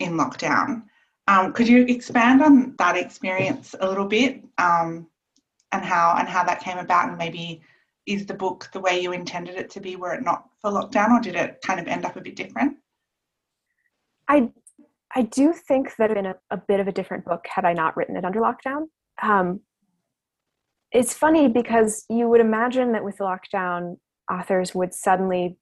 in 0.00 0.12
lockdown. 0.12 0.82
Um, 1.28 1.52
could 1.52 1.66
you 1.66 1.84
expand 1.86 2.42
on 2.42 2.74
that 2.78 2.96
experience 2.96 3.74
a 3.80 3.88
little 3.88 4.06
bit, 4.06 4.44
um, 4.58 5.08
and 5.72 5.84
how 5.84 6.16
and 6.18 6.28
how 6.28 6.44
that 6.44 6.60
came 6.60 6.78
about, 6.78 7.08
and 7.08 7.18
maybe 7.18 7.62
is 8.04 8.26
the 8.26 8.34
book 8.34 8.68
the 8.72 8.80
way 8.80 9.00
you 9.00 9.12
intended 9.12 9.56
it 9.56 9.70
to 9.70 9.80
be, 9.80 9.96
were 9.96 10.14
it 10.14 10.22
not 10.22 10.48
for 10.60 10.70
lockdown, 10.70 11.10
or 11.10 11.20
did 11.20 11.34
it 11.34 11.60
kind 11.62 11.80
of 11.80 11.88
end 11.88 12.04
up 12.04 12.16
a 12.16 12.20
bit 12.20 12.36
different? 12.36 12.76
I 14.28 14.50
I 15.14 15.22
do 15.22 15.52
think 15.52 15.94
that 15.96 16.12
been 16.12 16.26
a, 16.26 16.34
a 16.50 16.56
bit 16.56 16.80
of 16.80 16.88
a 16.88 16.92
different 16.92 17.24
book 17.24 17.46
had 17.48 17.64
I 17.64 17.72
not 17.72 17.96
written 17.96 18.16
it 18.16 18.24
under 18.24 18.40
lockdown. 18.40 18.86
Um, 19.22 19.60
it's 20.92 21.14
funny 21.14 21.48
because 21.48 22.04
you 22.08 22.28
would 22.28 22.40
imagine 22.40 22.92
that 22.92 23.04
with 23.04 23.18
lockdown 23.18 23.96
authors 24.30 24.74
would 24.74 24.94
suddenly 24.94 25.58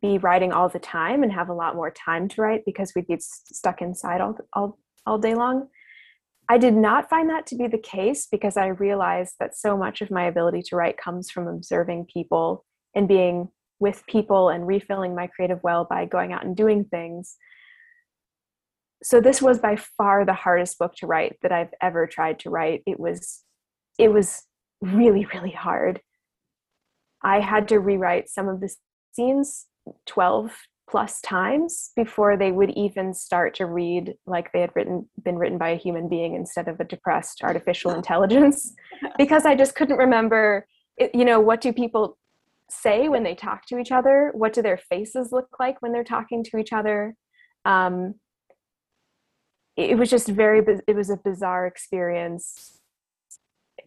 be 0.00 0.18
writing 0.18 0.52
all 0.52 0.68
the 0.68 0.78
time 0.78 1.22
and 1.22 1.32
have 1.32 1.48
a 1.48 1.54
lot 1.54 1.74
more 1.74 1.90
time 1.90 2.28
to 2.28 2.42
write 2.42 2.62
because 2.66 2.92
we'd 2.94 3.06
be 3.06 3.16
stuck 3.18 3.80
inside 3.80 4.20
all, 4.20 4.36
all, 4.52 4.78
all 5.06 5.18
day 5.18 5.34
long. 5.34 5.68
I 6.48 6.58
did 6.58 6.74
not 6.74 7.08
find 7.08 7.30
that 7.30 7.46
to 7.46 7.56
be 7.56 7.66
the 7.66 7.78
case 7.78 8.28
because 8.30 8.56
I 8.56 8.66
realized 8.66 9.36
that 9.40 9.56
so 9.56 9.76
much 9.76 10.02
of 10.02 10.10
my 10.10 10.24
ability 10.24 10.62
to 10.68 10.76
write 10.76 10.98
comes 10.98 11.30
from 11.30 11.48
observing 11.48 12.06
people 12.12 12.64
and 12.94 13.08
being 13.08 13.48
with 13.80 14.04
people 14.06 14.50
and 14.50 14.66
refilling 14.66 15.14
my 15.14 15.26
creative 15.26 15.60
well 15.62 15.86
by 15.88 16.04
going 16.04 16.32
out 16.32 16.44
and 16.44 16.54
doing 16.54 16.84
things. 16.84 17.36
So 19.04 19.20
this 19.20 19.42
was 19.42 19.58
by 19.58 19.76
far 19.76 20.24
the 20.24 20.32
hardest 20.32 20.78
book 20.78 20.94
to 20.96 21.06
write 21.06 21.36
that 21.42 21.52
I've 21.52 21.74
ever 21.82 22.06
tried 22.06 22.38
to 22.40 22.50
write. 22.50 22.82
It 22.86 22.98
was 22.98 23.42
it 23.98 24.08
was 24.08 24.42
really 24.80 25.26
really 25.26 25.52
hard. 25.52 26.00
I 27.22 27.40
had 27.40 27.68
to 27.68 27.78
rewrite 27.78 28.28
some 28.28 28.48
of 28.48 28.60
the 28.60 28.74
scenes 29.12 29.66
12 30.06 30.52
plus 30.88 31.20
times 31.20 31.92
before 31.96 32.36
they 32.36 32.52
would 32.52 32.70
even 32.70 33.14
start 33.14 33.54
to 33.54 33.66
read 33.66 34.14
like 34.26 34.52
they 34.52 34.60
had 34.60 34.70
written 34.74 35.08
been 35.22 35.36
written 35.36 35.58
by 35.58 35.70
a 35.70 35.78
human 35.78 36.08
being 36.08 36.34
instead 36.34 36.68
of 36.68 36.80
a 36.80 36.84
depressed 36.84 37.42
artificial 37.42 37.90
intelligence 37.94 38.74
because 39.18 39.46
I 39.46 39.54
just 39.54 39.74
couldn't 39.74 39.98
remember 39.98 40.66
you 41.12 41.24
know 41.24 41.40
what 41.40 41.60
do 41.60 41.72
people 41.72 42.16
say 42.70 43.08
when 43.08 43.22
they 43.22 43.34
talk 43.34 43.66
to 43.66 43.78
each 43.78 43.92
other? 43.92 44.30
What 44.34 44.52
do 44.52 44.62
their 44.62 44.78
faces 44.78 45.30
look 45.32 45.48
like 45.60 45.80
when 45.80 45.92
they're 45.92 46.04
talking 46.04 46.42
to 46.44 46.56
each 46.56 46.72
other? 46.72 47.14
Um, 47.64 48.14
it 49.76 49.98
was 49.98 50.10
just 50.10 50.28
very 50.28 50.62
it 50.86 50.94
was 50.94 51.10
a 51.10 51.16
bizarre 51.16 51.66
experience 51.66 52.78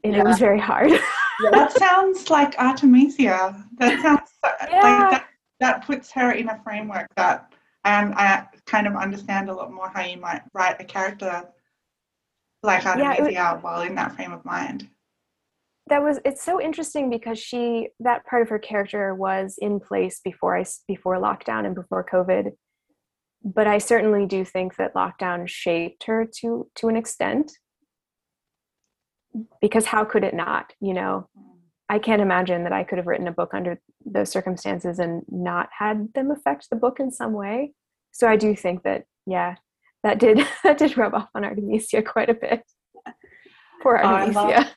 and 0.03 0.13
yeah. 0.13 0.20
it 0.20 0.25
was 0.25 0.39
very 0.39 0.60
hard 0.60 0.91
that 1.51 1.72
sounds 1.72 2.29
like 2.29 2.58
Artemisia. 2.58 3.63
That 3.77 4.01
sounds 4.01 4.29
yeah. 4.44 4.82
like 4.82 5.12
that, 5.12 5.27
that 5.60 5.86
puts 5.86 6.12
her 6.12 6.32
in 6.32 6.50
a 6.50 6.60
framework 6.63 7.08
that 7.15 7.51
and 7.84 8.13
I 8.15 8.48
kind 8.65 8.88
of 8.88 8.96
understand 8.96 9.50
a 9.50 9.53
lot 9.53 9.72
more 9.72 9.89
how 9.89 10.01
you 10.01 10.17
might 10.17 10.41
write 10.53 10.82
a 10.82 10.84
character 10.84 11.44
like 12.63 12.86
Artemisia 12.86 13.32
yeah, 13.32 13.58
while 13.58 13.82
in 13.82 13.96
that 13.96 14.15
frame 14.15 14.34
of 14.34 14.44
mind. 14.46 14.89
that 15.88 16.01
was 16.01 16.20
it's 16.25 16.44
so 16.44 16.62
interesting 16.62 17.10
because 17.10 17.39
she 17.39 17.89
that 18.00 18.25
part 18.25 18.41
of 18.41 18.50
her 18.50 18.60
character 18.60 19.13
was 19.13 19.58
in 19.60 19.79
place 19.79 20.20
before 20.24 20.58
I 20.58 20.65
before 20.88 21.17
lockdown 21.17 21.65
and 21.65 21.75
before 21.75 22.06
COVID. 22.12 22.51
But 23.44 23.67
I 23.67 23.77
certainly 23.77 24.25
do 24.25 24.44
think 24.44 24.75
that 24.75 24.96
lockdown 24.96 25.48
shaped 25.48 26.06
her 26.06 26.27
to 26.39 26.70
to 26.75 26.88
an 26.88 26.96
extent. 26.96 27.51
Because 29.62 29.86
how 29.86 30.03
could 30.03 30.24
it 30.24 30.34
not? 30.34 30.74
You 30.79 30.94
know, 30.94 31.29
mm. 31.38 31.44
I 31.89 32.00
can't 32.00 32.22
imagine 32.22 32.63
that 32.63 32.74
I 32.74 32.84
could 32.84 32.98
have 32.98 33.08
written 33.08 33.27
a 33.27 33.32
book 33.32 33.53
under 33.53 33.79
those 34.06 34.29
circumstances 34.29 35.00
and 35.00 35.24
not 35.29 35.70
had 35.77 36.13
them 36.13 36.32
affect 36.32 36.70
the 36.70 36.75
book 36.75 37.00
in 37.00 37.12
some 37.12 37.34
way. 37.34 37.74
So 38.12 38.27
I 38.27 38.36
do 38.36 38.56
think 38.56 38.84
that 38.84 39.06
yeah, 39.25 39.56
that 40.03 40.20
did 40.20 40.39
that 40.63 40.77
did 40.77 40.98
rub 40.98 41.13
off 41.13 41.29
on 41.36 41.46
Artemisia 41.46 42.01
quite 42.01 42.29
a 42.29 42.34
bit. 42.34 42.63
Poor 43.84 43.98
Artemisia. 43.98 44.39
Oh, 44.39 44.44
I, 44.44 44.58
love, 44.58 44.67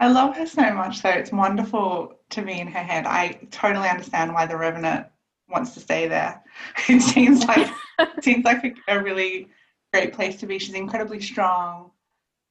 I 0.00 0.08
love 0.08 0.36
her 0.36 0.46
so 0.46 0.74
much 0.74 1.02
though. 1.02 1.10
It's 1.10 1.32
wonderful 1.32 2.14
to 2.30 2.42
be 2.42 2.60
in 2.60 2.68
her 2.68 2.82
head. 2.82 3.06
I 3.06 3.40
totally 3.50 3.88
understand 3.88 4.32
why 4.32 4.46
the 4.46 4.56
Revenant 4.56 5.06
wants 5.48 5.74
to 5.74 5.80
stay 5.80 6.08
there. 6.08 6.42
It 6.88 7.00
seems 7.00 7.44
like 7.44 7.68
seems 8.22 8.44
like 8.44 8.64
a, 8.64 8.96
a, 8.96 9.02
really 9.02 9.48
great 9.92 10.12
place 10.12 10.36
to 10.36 10.46
be. 10.46 10.58
She's 10.58 10.74
incredibly 10.74 11.20
strong. 11.20 11.90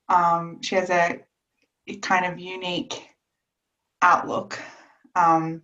Um, 0.10 0.62
she 0.62 0.76
has 0.76 0.90
a, 0.90 1.20
a, 1.88 1.96
kind 1.98 2.26
of 2.26 2.40
unique 2.40 3.10
outlook, 4.02 4.60
um, 5.16 5.62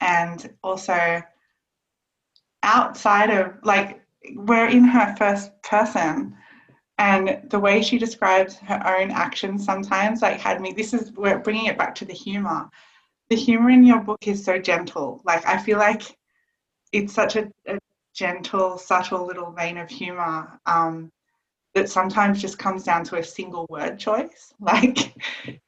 and 0.00 0.52
also 0.62 1.22
outside 2.62 3.30
of 3.30 3.54
like 3.62 4.00
we're 4.34 4.68
in 4.68 4.84
her 4.84 5.14
first 5.16 5.50
person 5.62 6.36
and 6.98 7.42
the 7.50 7.58
way 7.58 7.82
she 7.82 7.98
describes 7.98 8.56
her 8.56 8.80
own 8.86 9.10
actions 9.10 9.64
sometimes 9.64 10.22
like 10.22 10.38
had 10.38 10.60
me 10.60 10.72
this 10.72 10.94
is 10.94 11.10
we're 11.12 11.38
bringing 11.40 11.66
it 11.66 11.76
back 11.76 11.92
to 11.92 12.04
the 12.04 12.12
humor 12.12 12.70
the 13.30 13.36
humor 13.36 13.70
in 13.70 13.82
your 13.82 14.00
book 14.00 14.28
is 14.28 14.44
so 14.44 14.58
gentle 14.58 15.20
like 15.24 15.44
i 15.44 15.58
feel 15.58 15.78
like 15.78 16.16
it's 16.92 17.12
such 17.12 17.36
a, 17.36 17.50
a 17.66 17.78
gentle 18.14 18.78
subtle 18.78 19.26
little 19.26 19.50
vein 19.50 19.78
of 19.78 19.88
humor 19.88 20.60
um, 20.66 21.10
that 21.74 21.88
sometimes 21.88 22.40
just 22.40 22.58
comes 22.58 22.84
down 22.84 23.02
to 23.04 23.16
a 23.16 23.24
single 23.24 23.66
word 23.70 23.98
choice 23.98 24.52
like 24.60 25.14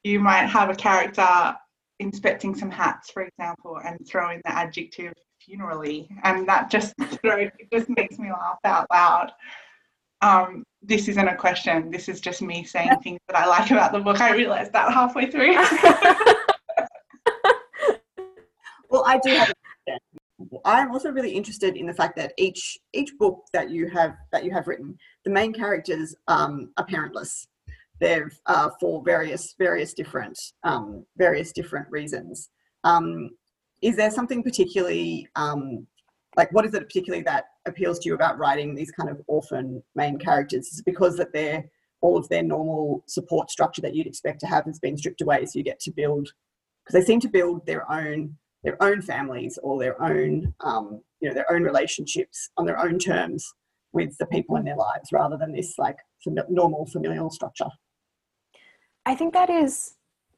you 0.03 0.21
might 0.21 0.47
have 0.47 0.71
a 0.71 0.75
character 0.75 1.55
inspecting 2.01 2.55
some 2.55 2.71
hats 2.71 3.11
for 3.11 3.23
example 3.23 3.81
and 3.85 3.99
throw 4.07 4.31
in 4.31 4.41
the 4.45 4.53
adjective 4.53 5.15
funerally, 5.49 6.09
and 6.23 6.49
that 6.49 6.71
just 6.71 6.95
it 6.99 7.53
just 7.73 7.89
makes 7.89 8.19
me 8.19 8.31
laugh 8.31 8.59
out 8.65 8.87
loud. 8.93 9.33
Um, 10.21 10.65
this 10.83 11.09
isn't 11.09 11.29
a 11.29 11.37
question. 11.37 11.91
This 11.91 12.09
is 12.09 12.21
just 12.21 12.41
me 12.43 12.65
saying 12.65 12.91
things 13.03 13.21
that 13.29 13.37
I 13.37 13.47
like 13.47 13.71
about 13.71 13.93
the 13.93 14.01
book. 14.01 14.21
I 14.21 14.35
realized 14.35 14.73
that 14.73 14.93
halfway 14.93 15.31
through. 15.31 15.55
well, 18.91 19.05
I 19.07 19.19
do 19.19 19.31
have. 19.31 19.53
I'm 20.65 20.91
also 20.91 21.11
really 21.11 21.33
interested 21.33 21.77
in 21.77 21.87
the 21.87 21.95
fact 21.95 22.17
that 22.17 22.33
each 22.39 22.79
each 22.93 23.13
book 23.19 23.45
that 23.53 23.71
you 23.71 23.89
have 23.91 24.17
that 24.33 24.45
you 24.45 24.53
have 24.53 24.67
written, 24.67 24.97
the 25.25 25.31
main 25.31 25.53
characters 25.53 26.15
um, 26.29 26.71
are 26.77 26.87
parentless. 26.87 27.47
They're 28.01 28.31
uh, 28.47 28.71
for 28.81 29.03
various 29.05 29.55
various 29.59 29.95
different 29.95 30.39
um, 30.65 31.05
various 31.17 31.53
different 31.53 31.87
reasons. 31.91 32.51
Um, 32.85 33.31
is 33.83 33.97
there 33.97 34.11
something 34.11 34.43
particularly 34.43 35.29
um, 35.37 35.87
like 36.37 36.53
what 36.53 36.65
is 36.65 36.75
it 36.75 36.87
particularly 36.87 37.23
that 37.25 37.47
appeals 37.67 37.99
to 38.01 38.09
you 38.09 38.15
about 38.15 38.39
writing 38.39 38.75
these 38.75 38.91
kind 38.91 39.09
of 39.11 39.21
orphan 39.27 39.83
main 39.95 40.19
characters 40.19 40.69
is 40.69 40.81
it 40.81 40.85
because 40.85 41.17
that 41.17 41.33
they're 41.33 41.65
all 42.01 42.17
of 42.17 42.29
their 42.29 42.43
normal 42.43 43.03
support 43.07 43.51
structure 43.51 43.81
that 43.81 43.95
you'd 43.95 44.07
expect 44.07 44.41
to 44.41 44.47
have 44.47 44.65
has 44.65 44.79
been 44.79 44.97
stripped 44.97 45.21
away 45.21 45.45
so 45.47 45.59
you 45.59 45.65
get 45.65 45.81
to 45.81 45.91
build 45.91 46.29
because 46.85 47.01
they 47.01 47.07
seem 47.07 47.21
to 47.21 47.29
build 47.29 47.65
their 47.67 47.91
own 47.91 48.37
their 48.65 48.83
own 48.83 49.01
families 49.03 49.59
or 49.63 49.79
their 49.79 50.01
own 50.03 50.53
um, 50.61 51.01
you 51.21 51.29
know 51.29 51.35
their 51.35 51.51
own 51.53 51.63
relationships 51.63 52.51
on 52.57 52.67
their 52.67 52.79
own 52.79 52.99
terms 52.99 53.55
with 53.93 54.17
the 54.19 54.27
people 54.27 54.57
in 54.57 54.65
their 54.65 54.77
lives 54.77 55.11
rather 55.13 55.37
than 55.37 55.53
this 55.53 55.75
like 55.79 55.97
normal 56.49 56.87
familial 56.87 57.31
structure 57.31 57.69
i 59.07 59.15
think 59.15 59.33
that 59.33 59.51
is 59.51 59.95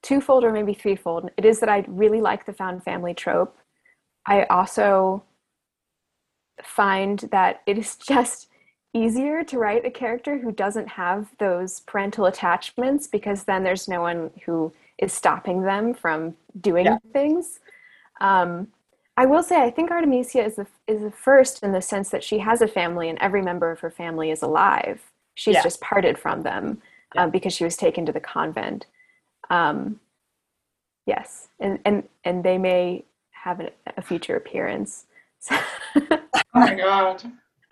twofold 0.07 0.45
or 0.45 0.53
maybe 0.53 0.73
threefold. 0.73 1.29
It 1.37 1.45
is 1.45 1.59
that 1.61 1.69
I 1.69 1.85
really 1.89 2.21
like 2.21 2.47
the 2.47 2.53
found 2.53 2.85
family 2.85 3.13
trope. 3.13 3.57
I 4.25 4.45
also 4.45 5.25
find 6.63 7.19
that 7.33 7.63
it 7.67 7.77
is 7.77 7.97
just 8.09 8.49
easier 8.95 9.43
to 9.45 9.59
write 9.59 9.85
a 9.85 9.91
character 9.91 10.39
who 10.39 10.53
doesn't 10.53 10.89
have 10.89 11.29
those 11.39 11.81
parental 11.81 12.27
attachments 12.27 13.09
because 13.09 13.45
then 13.45 13.63
there's 13.63 13.89
no 13.89 14.01
one 14.01 14.31
who 14.47 14.73
is 14.99 15.13
stopping 15.13 15.63
them 15.63 15.93
from 15.93 16.35
doing 16.61 16.87
yeah. 16.87 16.99
things. 17.13 17.59
Um, 18.21 18.69
I 19.17 19.25
will 19.25 19.43
say 19.43 19.63
I 19.63 19.71
think 19.71 19.91
Artemisia 19.91 20.45
is 20.45 20.57
the 20.57 20.67
is 20.87 21.03
the 21.03 21.11
first 21.11 21.63
in 21.63 21.73
the 21.73 21.81
sense 21.81 22.11
that 22.11 22.23
she 22.23 22.39
has 22.39 22.61
a 22.61 22.69
family 22.69 23.09
and 23.09 23.19
every 23.21 23.43
member 23.43 23.71
of 23.71 23.81
her 23.81 23.91
family 23.91 24.31
is 24.31 24.43
alive. 24.43 25.01
She's 25.35 25.55
yeah. 25.55 25.63
just 25.63 25.81
parted 25.81 26.19
from 26.19 26.43
them 26.43 26.83
yeah. 27.15 27.25
um, 27.25 27.31
because 27.31 27.55
she 27.55 27.65
was 27.65 27.77
taken 27.77 28.05
to 28.07 28.13
the 28.13 28.21
convent. 28.21 28.87
Um, 29.49 30.01
yes, 31.07 31.49
and 31.61 31.79
and 31.85 32.05
and 32.25 32.45
they 32.45 32.59
may 32.59 33.05
have 33.31 33.61
a, 33.61 33.71
a 33.97 34.03
future 34.03 34.37
appearance. 34.37 35.07
oh 35.51 36.19
my 36.55 36.75
god! 36.75 37.23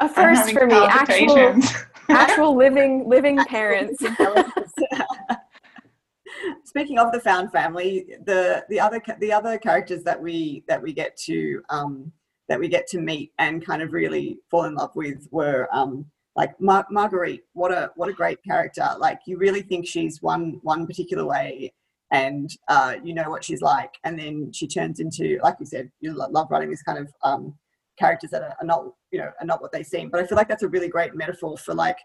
A 0.00 0.08
first 0.08 0.52
for 0.52 0.66
me, 0.66 0.76
actual 0.76 1.60
actual 2.08 2.56
living 2.56 3.08
living 3.08 3.36
parents. 3.44 4.02
Speaking 6.64 6.98
of 6.98 7.12
the 7.12 7.20
found 7.20 7.52
family, 7.52 8.06
the 8.24 8.64
the 8.68 8.80
other 8.80 9.00
the 9.20 9.32
other 9.32 9.58
characters 9.58 10.02
that 10.04 10.20
we 10.20 10.64
that 10.68 10.82
we 10.82 10.92
get 10.92 11.16
to 11.24 11.62
um, 11.70 12.12
that 12.48 12.58
we 12.58 12.68
get 12.68 12.86
to 12.88 13.00
meet 13.00 13.32
and 13.38 13.64
kind 13.64 13.82
of 13.82 13.92
really 13.92 14.38
fall 14.50 14.64
in 14.64 14.74
love 14.74 14.90
with 14.94 15.26
were 15.30 15.68
um, 15.72 16.06
like 16.36 16.58
Mar- 16.60 16.86
Marguerite. 16.90 17.42
What 17.52 17.72
a 17.72 17.90
what 17.96 18.08
a 18.08 18.12
great 18.12 18.38
character! 18.44 18.86
Like 18.98 19.20
you 19.26 19.38
really 19.38 19.62
think 19.62 19.86
she's 19.86 20.22
one 20.22 20.60
one 20.62 20.86
particular 20.86 21.24
way, 21.24 21.72
and 22.12 22.50
uh, 22.68 22.96
you 23.02 23.14
know 23.14 23.30
what 23.30 23.44
she's 23.44 23.62
like, 23.62 23.94
and 24.04 24.18
then 24.18 24.52
she 24.52 24.66
turns 24.66 25.00
into, 25.00 25.38
like 25.42 25.56
you 25.60 25.66
said, 25.66 25.90
you 26.00 26.12
love 26.12 26.48
writing 26.50 26.70
these 26.70 26.82
kind 26.82 26.98
of 26.98 27.12
um, 27.22 27.54
characters 27.98 28.30
that 28.30 28.42
are, 28.42 28.56
are 28.60 28.66
not 28.66 28.86
you 29.10 29.18
know 29.18 29.30
are 29.40 29.46
not 29.46 29.62
what 29.62 29.72
they 29.72 29.82
seem. 29.82 30.10
But 30.10 30.20
I 30.20 30.26
feel 30.26 30.36
like 30.36 30.48
that's 30.48 30.62
a 30.62 30.68
really 30.68 30.88
great 30.88 31.14
metaphor 31.14 31.56
for 31.56 31.74
like 31.74 31.98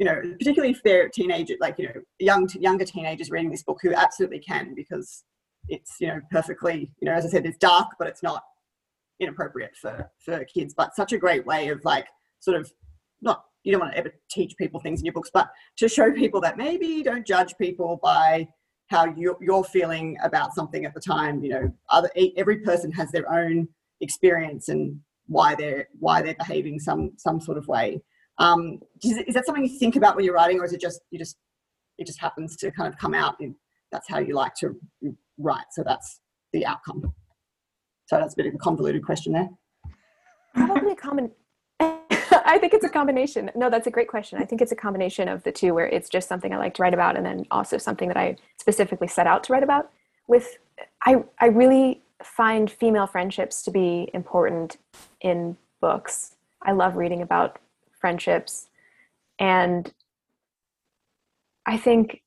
you 0.00 0.06
know, 0.06 0.18
particularly 0.38 0.72
if 0.72 0.82
they're 0.82 1.10
teenagers, 1.10 1.58
like 1.60 1.78
you 1.78 1.86
know, 1.86 2.00
young 2.18 2.48
younger 2.58 2.86
teenagers 2.86 3.30
reading 3.30 3.50
this 3.50 3.62
book 3.62 3.78
who 3.82 3.94
absolutely 3.94 4.38
can 4.38 4.74
because 4.74 5.24
it's 5.68 5.96
you 6.00 6.08
know 6.08 6.20
perfectly 6.32 6.90
you 7.00 7.06
know 7.06 7.12
as 7.12 7.26
I 7.26 7.28
said, 7.28 7.44
it's 7.44 7.58
dark, 7.58 7.88
but 7.98 8.08
it's 8.08 8.22
not 8.22 8.42
inappropriate 9.20 9.76
for 9.76 10.10
for 10.24 10.42
kids. 10.46 10.72
But 10.74 10.96
such 10.96 11.12
a 11.12 11.18
great 11.18 11.44
way 11.44 11.68
of 11.68 11.84
like 11.84 12.06
sort 12.40 12.58
of 12.58 12.72
not 13.20 13.44
you 13.62 13.72
don't 13.72 13.80
want 13.82 13.92
to 13.92 13.98
ever 13.98 14.10
teach 14.30 14.56
people 14.56 14.80
things 14.80 15.00
in 15.00 15.04
your 15.04 15.12
books, 15.12 15.30
but 15.32 15.50
to 15.76 15.86
show 15.86 16.10
people 16.10 16.40
that 16.40 16.56
maybe 16.56 17.02
don't 17.02 17.26
judge 17.26 17.54
people 17.58 18.00
by 18.02 18.48
how 18.86 19.04
you're, 19.16 19.36
you're 19.42 19.64
feeling 19.64 20.16
about 20.24 20.54
something 20.54 20.86
at 20.86 20.94
the 20.94 21.00
time. 21.00 21.44
You 21.44 21.50
know, 21.50 21.74
other 21.90 22.08
every 22.38 22.60
person 22.60 22.90
has 22.92 23.12
their 23.12 23.30
own 23.30 23.68
experience 24.00 24.70
and 24.70 24.98
why 25.26 25.54
they're 25.54 25.88
why 25.98 26.22
they're 26.22 26.36
behaving 26.38 26.80
some 26.80 27.12
some 27.18 27.38
sort 27.38 27.58
of 27.58 27.68
way. 27.68 28.00
Um, 28.40 28.80
is, 29.04 29.18
is 29.28 29.34
that 29.34 29.46
something 29.46 29.62
you 29.62 29.78
think 29.78 29.96
about 29.96 30.16
when 30.16 30.24
you're 30.24 30.34
writing, 30.34 30.58
or 30.58 30.64
is 30.64 30.72
it 30.72 30.80
just 30.80 31.02
you 31.10 31.18
just 31.18 31.36
it 31.98 32.06
just 32.06 32.18
happens 32.18 32.56
to 32.56 32.70
kind 32.72 32.92
of 32.92 32.98
come 32.98 33.14
out 33.14 33.36
that's 33.92 34.08
how 34.08 34.18
you 34.18 34.34
like 34.34 34.54
to 34.56 34.74
write? 35.38 35.66
So 35.72 35.82
that's 35.84 36.20
the 36.52 36.66
outcome. 36.66 37.12
So 38.06 38.16
that's 38.16 38.32
a 38.32 38.36
bit 38.36 38.46
of 38.46 38.54
a 38.54 38.58
convoluted 38.58 39.04
question 39.04 39.34
there. 39.34 39.48
Probably 40.54 40.92
a 40.92 40.96
common. 40.96 41.30
I 41.80 42.58
think 42.58 42.72
it's 42.72 42.84
a 42.84 42.88
combination. 42.88 43.50
No, 43.54 43.70
that's 43.70 43.86
a 43.86 43.90
great 43.90 44.08
question. 44.08 44.40
I 44.40 44.44
think 44.44 44.60
it's 44.62 44.72
a 44.72 44.76
combination 44.76 45.28
of 45.28 45.42
the 45.44 45.52
two, 45.52 45.74
where 45.74 45.86
it's 45.86 46.08
just 46.08 46.26
something 46.26 46.52
I 46.52 46.56
like 46.56 46.74
to 46.74 46.82
write 46.82 46.94
about, 46.94 47.16
and 47.16 47.24
then 47.24 47.46
also 47.50 47.78
something 47.78 48.08
that 48.08 48.16
I 48.16 48.36
specifically 48.58 49.06
set 49.06 49.26
out 49.26 49.44
to 49.44 49.52
write 49.52 49.62
about. 49.62 49.90
With, 50.26 50.56
I 51.04 51.22
I 51.38 51.46
really 51.46 52.02
find 52.22 52.70
female 52.70 53.06
friendships 53.06 53.62
to 53.64 53.70
be 53.70 54.10
important 54.14 54.78
in 55.20 55.56
books. 55.80 56.36
I 56.62 56.72
love 56.72 56.96
reading 56.96 57.22
about 57.22 57.58
friendships. 58.00 58.68
And 59.38 59.92
I 61.66 61.76
think 61.76 62.22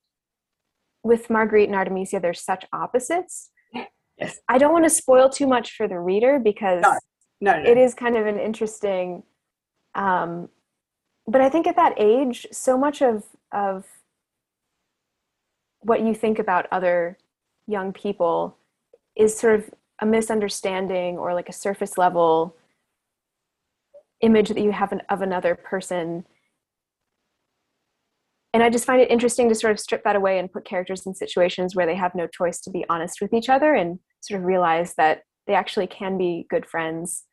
with 1.04 1.30
Marguerite 1.30 1.68
and 1.68 1.76
Artemisia, 1.76 2.20
there's 2.20 2.42
such 2.42 2.66
opposites. 2.72 3.50
Yes. 4.18 4.40
I 4.48 4.58
don't 4.58 4.74
want 4.74 4.86
to 4.86 4.90
spoil 4.90 5.30
too 5.30 5.48
much 5.48 5.76
for 5.76 5.88
the 5.88 6.00
reader 6.00 6.40
because 6.40 6.82
no. 6.82 6.98
No, 7.42 7.62
no. 7.62 7.70
it 7.70 7.78
is 7.78 7.94
kind 7.94 8.16
of 8.16 8.26
an 8.26 8.40
interesting. 8.40 9.24
Um, 9.96 10.50
but 11.28 11.42
I 11.42 11.50
think 11.50 11.68
at 11.68 11.76
that 11.76 11.94
age, 11.98 12.48
so 12.52 12.78
much 12.78 13.02
of 13.02 13.24
of 13.52 13.86
what 15.82 16.02
you 16.02 16.16
think 16.16 16.40
about 16.40 16.68
other 16.72 17.18
young 17.68 17.92
people 17.92 18.58
is 19.16 19.38
sort 19.38 19.56
of 19.56 19.70
a 20.00 20.06
misunderstanding 20.06 21.18
or 21.18 21.34
like 21.34 21.50
a 21.50 21.54
surface 21.54 21.98
level 21.98 22.56
image 24.24 24.50
that 24.50 24.60
you 24.62 24.72
have 24.72 24.92
an, 24.92 25.02
of 25.10 25.22
another 25.22 25.56
person 25.56 26.24
and 28.54 28.62
I 28.62 28.70
just 28.70 28.86
find 28.86 29.02
it 29.02 29.10
interesting 29.10 29.50
to 29.50 29.56
sort 29.56 29.72
of 29.72 29.80
strip 29.80 30.04
that 30.04 30.16
away 30.16 30.38
and 30.38 30.52
put 30.52 30.64
characters 30.64 31.08
in 31.08 31.16
situations 31.16 31.76
where 31.76 31.88
they 31.88 31.96
have 31.96 32.14
no 32.14 32.28
choice 32.28 32.62
to 32.62 32.70
be 32.70 32.86
honest 32.88 33.20
with 33.20 33.34
each 33.34 33.50
other 33.50 33.74
and 33.74 33.98
sort 34.22 34.40
of 34.40 34.46
realize 34.46 34.94
that 34.96 35.22
they 35.48 35.56
actually 35.56 35.88
can 35.88 36.18
be 36.18 36.46
good 36.50 36.66
friends. 36.66 37.24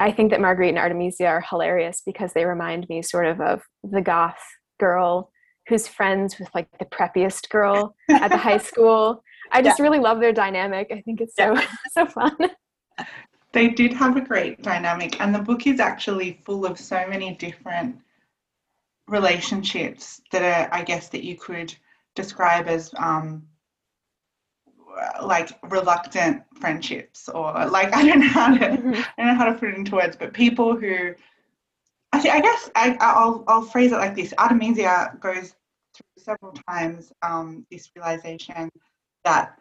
I 0.00 0.10
think 0.10 0.30
that 0.30 0.40
Marguerite 0.40 0.70
and 0.70 0.78
Artemisia 0.78 1.26
are 1.26 1.42
hilarious 1.42 2.02
because 2.04 2.32
they 2.32 2.46
remind 2.46 2.88
me 2.88 3.02
sort 3.02 3.26
of 3.26 3.40
of 3.40 3.62
the 3.84 4.00
goth 4.00 4.40
girl 4.80 5.30
who's 5.68 5.86
friends 5.86 6.38
with 6.38 6.48
like 6.54 6.68
the 6.78 6.86
preppiest 6.86 7.48
girl 7.50 7.94
at 8.10 8.28
the 8.28 8.36
high 8.36 8.58
school. 8.72 9.22
I 9.52 9.62
just 9.62 9.78
yeah. 9.78 9.84
really 9.84 10.00
love 10.00 10.20
their 10.20 10.32
dynamic. 10.32 10.88
I 10.90 11.02
think 11.02 11.20
it's 11.20 11.36
so 11.36 11.54
yeah. 11.54 11.66
so 11.92 12.06
fun. 12.06 12.36
They 13.54 13.68
did 13.68 13.92
have 13.92 14.16
a 14.16 14.20
great 14.20 14.62
dynamic, 14.62 15.20
and 15.20 15.32
the 15.32 15.38
book 15.38 15.66
is 15.68 15.78
actually 15.78 16.40
full 16.44 16.66
of 16.66 16.76
so 16.78 17.06
many 17.08 17.36
different 17.36 17.96
relationships 19.06 20.20
that 20.32 20.42
are, 20.42 20.74
I 20.74 20.82
guess, 20.82 21.08
that 21.10 21.22
you 21.22 21.36
could 21.36 21.72
describe 22.16 22.66
as 22.66 22.92
um, 22.98 23.46
like 25.22 25.50
reluctant 25.70 26.42
friendships, 26.60 27.28
or 27.28 27.66
like 27.66 27.94
I 27.94 28.04
don't 28.04 28.20
know 28.20 28.28
how 28.28 28.56
to 28.56 28.58
mm-hmm. 28.58 28.92
I 28.92 29.22
don't 29.22 29.26
know 29.28 29.34
how 29.34 29.44
to 29.46 29.54
put 29.54 29.68
it 29.68 29.76
into 29.76 29.94
words, 29.94 30.16
but 30.16 30.32
people 30.32 30.76
who 30.76 31.14
I, 32.12 32.20
th- 32.20 32.34
I 32.34 32.40
guess 32.40 32.70
I, 32.74 32.96
I'll 33.00 33.44
I'll 33.46 33.62
phrase 33.62 33.92
it 33.92 33.96
like 33.96 34.16
this: 34.16 34.34
Artemisia 34.36 35.16
goes 35.20 35.54
through 35.94 36.24
several 36.24 36.52
times 36.68 37.12
um, 37.22 37.64
this 37.70 37.88
realization 37.94 38.68
that 39.22 39.56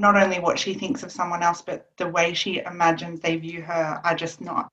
not 0.00 0.16
only 0.16 0.40
what 0.40 0.58
she 0.58 0.72
thinks 0.72 1.02
of 1.02 1.12
someone 1.12 1.42
else, 1.42 1.60
but 1.60 1.90
the 1.98 2.08
way 2.08 2.32
she 2.32 2.60
imagines 2.60 3.20
they 3.20 3.36
view 3.36 3.60
her 3.60 4.00
are 4.02 4.14
just 4.14 4.40
not 4.40 4.72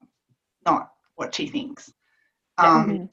not 0.66 0.92
what 1.16 1.36
she 1.36 1.48
thinks. 1.48 1.92
Um, 2.58 3.10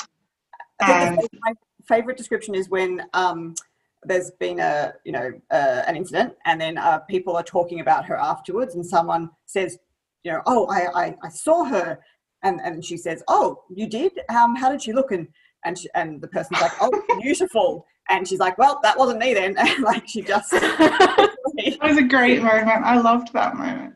mm-hmm. 0.80 0.90
And 0.90 1.16
my 1.40 1.52
favorite 1.88 2.16
description 2.16 2.54
is 2.54 2.70
when 2.70 3.02
um, 3.14 3.56
there's 4.04 4.30
been 4.38 4.60
a 4.60 4.94
you 5.04 5.10
know 5.10 5.32
uh, 5.50 5.82
an 5.88 5.96
incident, 5.96 6.34
and 6.46 6.60
then 6.60 6.78
uh, 6.78 6.98
people 7.00 7.36
are 7.36 7.42
talking 7.42 7.80
about 7.80 8.04
her 8.04 8.16
afterwards, 8.16 8.76
and 8.76 8.86
someone 8.86 9.28
says, 9.46 9.78
you 10.22 10.30
know, 10.30 10.40
oh, 10.46 10.66
I 10.66 11.06
I, 11.06 11.16
I 11.24 11.28
saw 11.28 11.64
her, 11.64 11.98
and 12.44 12.60
and 12.60 12.84
she 12.84 12.96
says, 12.96 13.24
oh, 13.26 13.64
you 13.74 13.88
did? 13.88 14.12
Um, 14.28 14.54
how 14.54 14.70
did 14.70 14.82
she 14.82 14.92
look? 14.92 15.10
And 15.10 15.26
and 15.64 15.76
she, 15.76 15.88
and 15.96 16.20
the 16.20 16.28
person's 16.28 16.60
like, 16.60 16.72
oh, 16.80 16.92
beautiful. 17.20 17.86
And 18.08 18.28
she's 18.28 18.38
like, 18.38 18.56
well, 18.56 18.78
that 18.84 18.96
wasn't 18.96 19.18
me 19.18 19.34
then. 19.34 19.56
like 19.82 20.06
she 20.06 20.22
just. 20.22 20.54
it 21.64 21.82
was 21.82 21.96
a 21.96 22.02
great 22.02 22.42
moment. 22.42 22.68
I 22.68 22.98
loved 22.98 23.32
that 23.32 23.56
moment. 23.56 23.94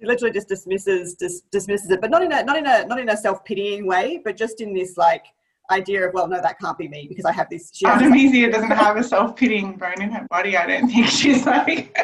She 0.00 0.06
literally 0.06 0.32
just 0.32 0.48
dismisses 0.48 1.14
dis- 1.14 1.42
dismisses 1.50 1.90
it, 1.90 2.00
but 2.00 2.10
not 2.10 2.22
in 2.22 2.32
a 2.32 2.42
not 2.44 2.58
in 2.58 2.66
a 2.66 2.84
not 2.86 3.00
in 3.00 3.08
a 3.08 3.16
self 3.16 3.44
pitying 3.44 3.86
way, 3.86 4.20
but 4.24 4.36
just 4.36 4.60
in 4.60 4.74
this 4.74 4.96
like 4.96 5.24
idea 5.70 6.06
of 6.06 6.14
well 6.14 6.28
no 6.28 6.40
that 6.40 6.58
can't 6.58 6.78
be 6.78 6.88
me 6.88 7.06
because 7.08 7.24
i 7.24 7.32
have 7.32 7.48
this 7.50 7.70
she 7.74 7.86
Artemisia 7.86 8.50
doesn't 8.50 8.70
have 8.70 8.96
a 8.96 9.02
self-pitying 9.02 9.76
bone 9.76 10.00
in 10.00 10.10
her 10.10 10.26
body 10.30 10.56
i 10.56 10.66
don't 10.66 10.88
think. 10.88 11.06
She's 11.16 11.44
like 11.46 11.96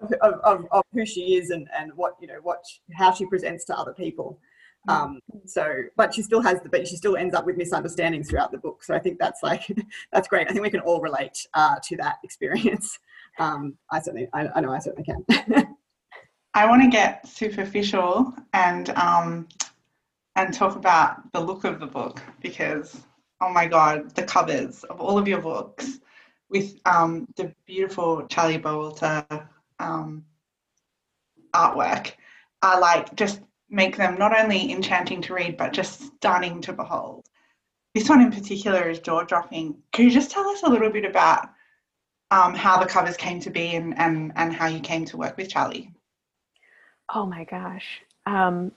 of, 0.00 0.32
of, 0.44 0.66
of, 0.70 0.82
who 0.92 1.04
she 1.04 1.36
is 1.36 1.50
and, 1.50 1.68
and 1.76 1.92
what 1.94 2.14
you 2.20 2.26
know 2.26 2.38
what 2.42 2.64
how 2.94 3.12
she 3.12 3.26
presents 3.26 3.64
to 3.66 3.76
other 3.76 3.92
people. 3.92 4.38
Mm. 4.88 4.92
um, 4.92 5.20
so 5.44 5.74
but 5.96 6.14
she 6.14 6.22
still 6.22 6.40
has 6.40 6.60
the 6.62 6.68
but 6.68 6.86
she 6.86 6.96
still 6.96 7.16
ends 7.16 7.34
up 7.34 7.44
with 7.44 7.56
misunderstandings 7.56 8.30
throughout 8.30 8.52
the 8.52 8.58
book. 8.58 8.84
So 8.84 8.94
i 8.94 8.98
think 8.98 9.18
that's 9.18 9.42
like 9.42 9.66
that's 10.12 10.28
great. 10.28 10.48
I 10.48 10.52
think 10.52 10.62
we 10.62 10.70
can 10.70 10.80
all 10.80 11.00
relate 11.00 11.46
uh, 11.54 11.76
to 11.84 11.96
that 11.96 12.16
experience 12.24 12.98
um, 13.38 13.76
i 13.90 14.00
certainly 14.00 14.28
I, 14.32 14.48
I 14.54 14.60
know 14.60 14.72
i 14.72 14.78
certainly 14.78 15.04
can. 15.04 15.74
I 16.54 16.66
want 16.66 16.82
to 16.82 16.88
get 16.88 17.26
superficial 17.26 18.34
and 18.52 18.90
um, 18.90 19.46
and 20.34 20.52
talk 20.52 20.76
about 20.76 21.30
the 21.32 21.40
look 21.40 21.64
of 21.64 21.78
the 21.78 21.86
book 21.86 22.20
because 22.40 23.00
oh 23.40 23.52
my 23.52 23.66
god 23.66 24.14
the 24.16 24.24
covers 24.24 24.82
of 24.84 25.00
all 25.00 25.18
of 25.18 25.28
your 25.28 25.40
books 25.40 26.00
with 26.50 26.80
um, 26.86 27.28
the 27.36 27.54
beautiful 27.66 28.26
charlie 28.26 28.58
Bowater 28.58 29.48
um, 29.78 30.24
artwork 31.54 32.12
are 32.62 32.80
like 32.80 33.14
just 33.14 33.40
make 33.70 33.96
them 33.96 34.18
not 34.18 34.36
only 34.36 34.72
enchanting 34.72 35.22
to 35.22 35.34
read 35.34 35.56
but 35.56 35.72
just 35.72 36.00
stunning 36.00 36.60
to 36.62 36.72
behold. 36.72 37.26
This 37.94 38.08
one 38.08 38.20
in 38.20 38.32
particular 38.32 38.88
is 38.88 38.98
jaw 38.98 39.22
dropping 39.22 39.76
could 39.92 40.06
you 40.06 40.10
just 40.10 40.30
tell 40.30 40.48
us 40.48 40.62
a 40.62 40.68
little 40.68 40.90
bit 40.90 41.04
about 41.04 41.50
um, 42.30 42.54
how 42.54 42.78
the 42.78 42.86
covers 42.86 43.16
came 43.16 43.40
to 43.40 43.50
be 43.50 43.74
and, 43.74 43.98
and, 43.98 44.32
and 44.36 44.52
how 44.52 44.66
you 44.66 44.80
came 44.80 45.04
to 45.04 45.16
work 45.16 45.36
with 45.36 45.48
charlie 45.48 45.90
oh 47.14 47.26
my 47.26 47.44
gosh 47.44 48.02
um, 48.26 48.72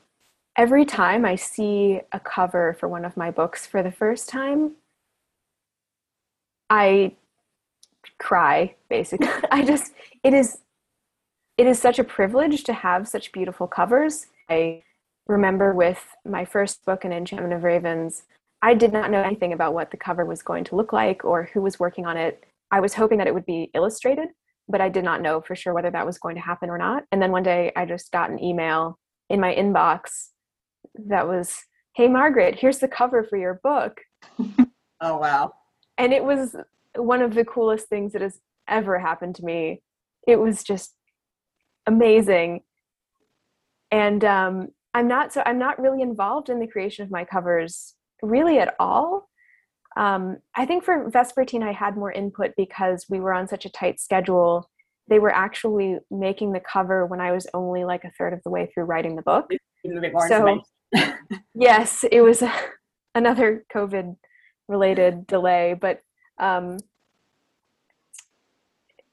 every 0.58 0.86
time 0.86 1.26
I 1.26 1.36
see 1.36 2.02
a 2.12 2.20
cover 2.20 2.76
for 2.80 2.88
one 2.88 3.06
of 3.06 3.18
my 3.18 3.32
books 3.32 3.66
for 3.66 3.84
the 3.84 3.92
first 3.92 4.30
time, 4.30 4.74
I 6.70 7.16
cry 8.18 8.76
basically. 8.90 9.28
I 9.52 9.64
just 9.64 9.94
it 10.24 10.34
is 10.34 10.60
it 11.58 11.68
is 11.68 11.80
such 11.80 12.00
a 12.00 12.04
privilege 12.04 12.64
to 12.66 12.74
have 12.74 13.08
such 13.08 13.32
beautiful 13.32 13.68
covers. 13.68 14.28
I 14.50 14.84
remember 15.28 15.74
with 15.74 16.04
my 16.26 16.46
first 16.46 16.84
book, 16.86 17.04
An 17.06 17.12
Enchantment 17.12 17.54
of 17.54 17.64
Ravens, 17.64 18.24
I 18.62 18.74
did 18.74 18.94
not 18.94 19.12
know 19.12 19.22
anything 19.22 19.54
about 19.54 19.74
what 19.74 19.92
the 19.92 19.98
cover 19.98 20.26
was 20.26 20.42
going 20.42 20.64
to 20.66 20.76
look 20.76 20.94
like 20.94 21.26
or 21.26 21.50
who 21.54 21.62
was 21.62 21.80
working 21.80 22.06
on 22.06 22.18
it. 22.18 22.44
I 22.72 22.80
was 22.80 22.94
hoping 22.94 23.18
that 23.18 23.28
it 23.28 23.34
would 23.34 23.46
be 23.46 23.70
illustrated, 23.74 24.30
but 24.68 24.82
I 24.82 24.90
did 24.90 25.04
not 25.04 25.22
know 25.22 25.42
for 25.42 25.56
sure 25.56 25.74
whether 25.74 25.92
that 25.92 26.06
was 26.06 26.18
going 26.18 26.36
to 26.36 26.42
happen 26.42 26.70
or 26.70 26.78
not. 26.78 27.04
And 27.12 27.22
then 27.22 27.32
one 27.32 27.44
day 27.44 27.72
I 27.76 27.86
just 27.86 28.12
got 28.12 28.30
an 28.30 28.42
email 28.42 28.98
in 29.30 29.40
my 29.40 29.54
inbox 29.54 30.30
that 31.08 31.28
was, 31.28 31.58
Hey, 31.96 32.08
Margaret, 32.08 32.60
here's 32.60 32.80
the 32.80 32.88
cover 32.88 33.24
for 33.24 33.38
your 33.38 33.60
book. 33.64 34.00
oh, 35.02 35.18
wow. 35.18 35.52
And 35.98 36.14
it 36.14 36.24
was 36.24 36.56
one 36.96 37.22
of 37.22 37.34
the 37.34 37.46
coolest 37.46 37.88
things 37.88 38.14
that 38.14 38.22
has 38.22 38.40
ever 38.68 38.98
happened 39.00 39.36
to 39.36 39.46
me. 39.46 39.82
It 40.28 40.40
was 40.40 40.64
just 40.64 40.96
amazing. 41.86 42.62
And 43.92 44.24
um, 44.24 44.70
I'm 44.94 45.08
not 45.08 45.34
so 45.34 45.44
I'm 45.46 45.60
not 45.60 45.80
really 45.80 46.02
involved 46.02 46.50
in 46.50 46.60
the 46.60 46.68
creation 46.68 47.04
of 47.04 47.12
my 47.12 47.26
covers 47.26 47.96
really 48.22 48.60
at 48.60 48.76
all. 48.80 49.30
Um, 49.98 50.38
I 50.56 50.66
think 50.66 50.84
for 50.84 51.10
Vespertine, 51.10 51.64
I 51.64 51.74
had 51.74 51.98
more 51.98 52.12
input 52.12 52.52
because 52.56 53.06
we 53.10 53.20
were 53.20 53.34
on 53.34 53.48
such 53.48 53.66
a 53.66 53.70
tight 53.70 54.00
schedule. 54.00 54.70
They 55.10 55.20
were 55.20 55.34
actually 55.34 55.98
making 56.10 56.54
the 56.54 56.62
cover 56.62 57.06
when 57.06 57.20
I 57.20 57.32
was 57.32 57.48
only 57.54 57.84
like 57.84 58.04
a 58.04 58.12
third 58.18 58.34
of 58.34 58.42
the 58.44 58.50
way 58.50 58.70
through 58.74 58.86
writing 58.86 59.16
the 59.16 59.22
book. 59.22 59.52
so, 60.28 60.62
yes, 61.54 62.06
it 62.10 62.22
was 62.22 62.44
another 63.16 63.66
COVID 63.74 64.16
related 64.68 65.28
delay, 65.28 65.76
but 65.80 66.02
um, 66.40 66.78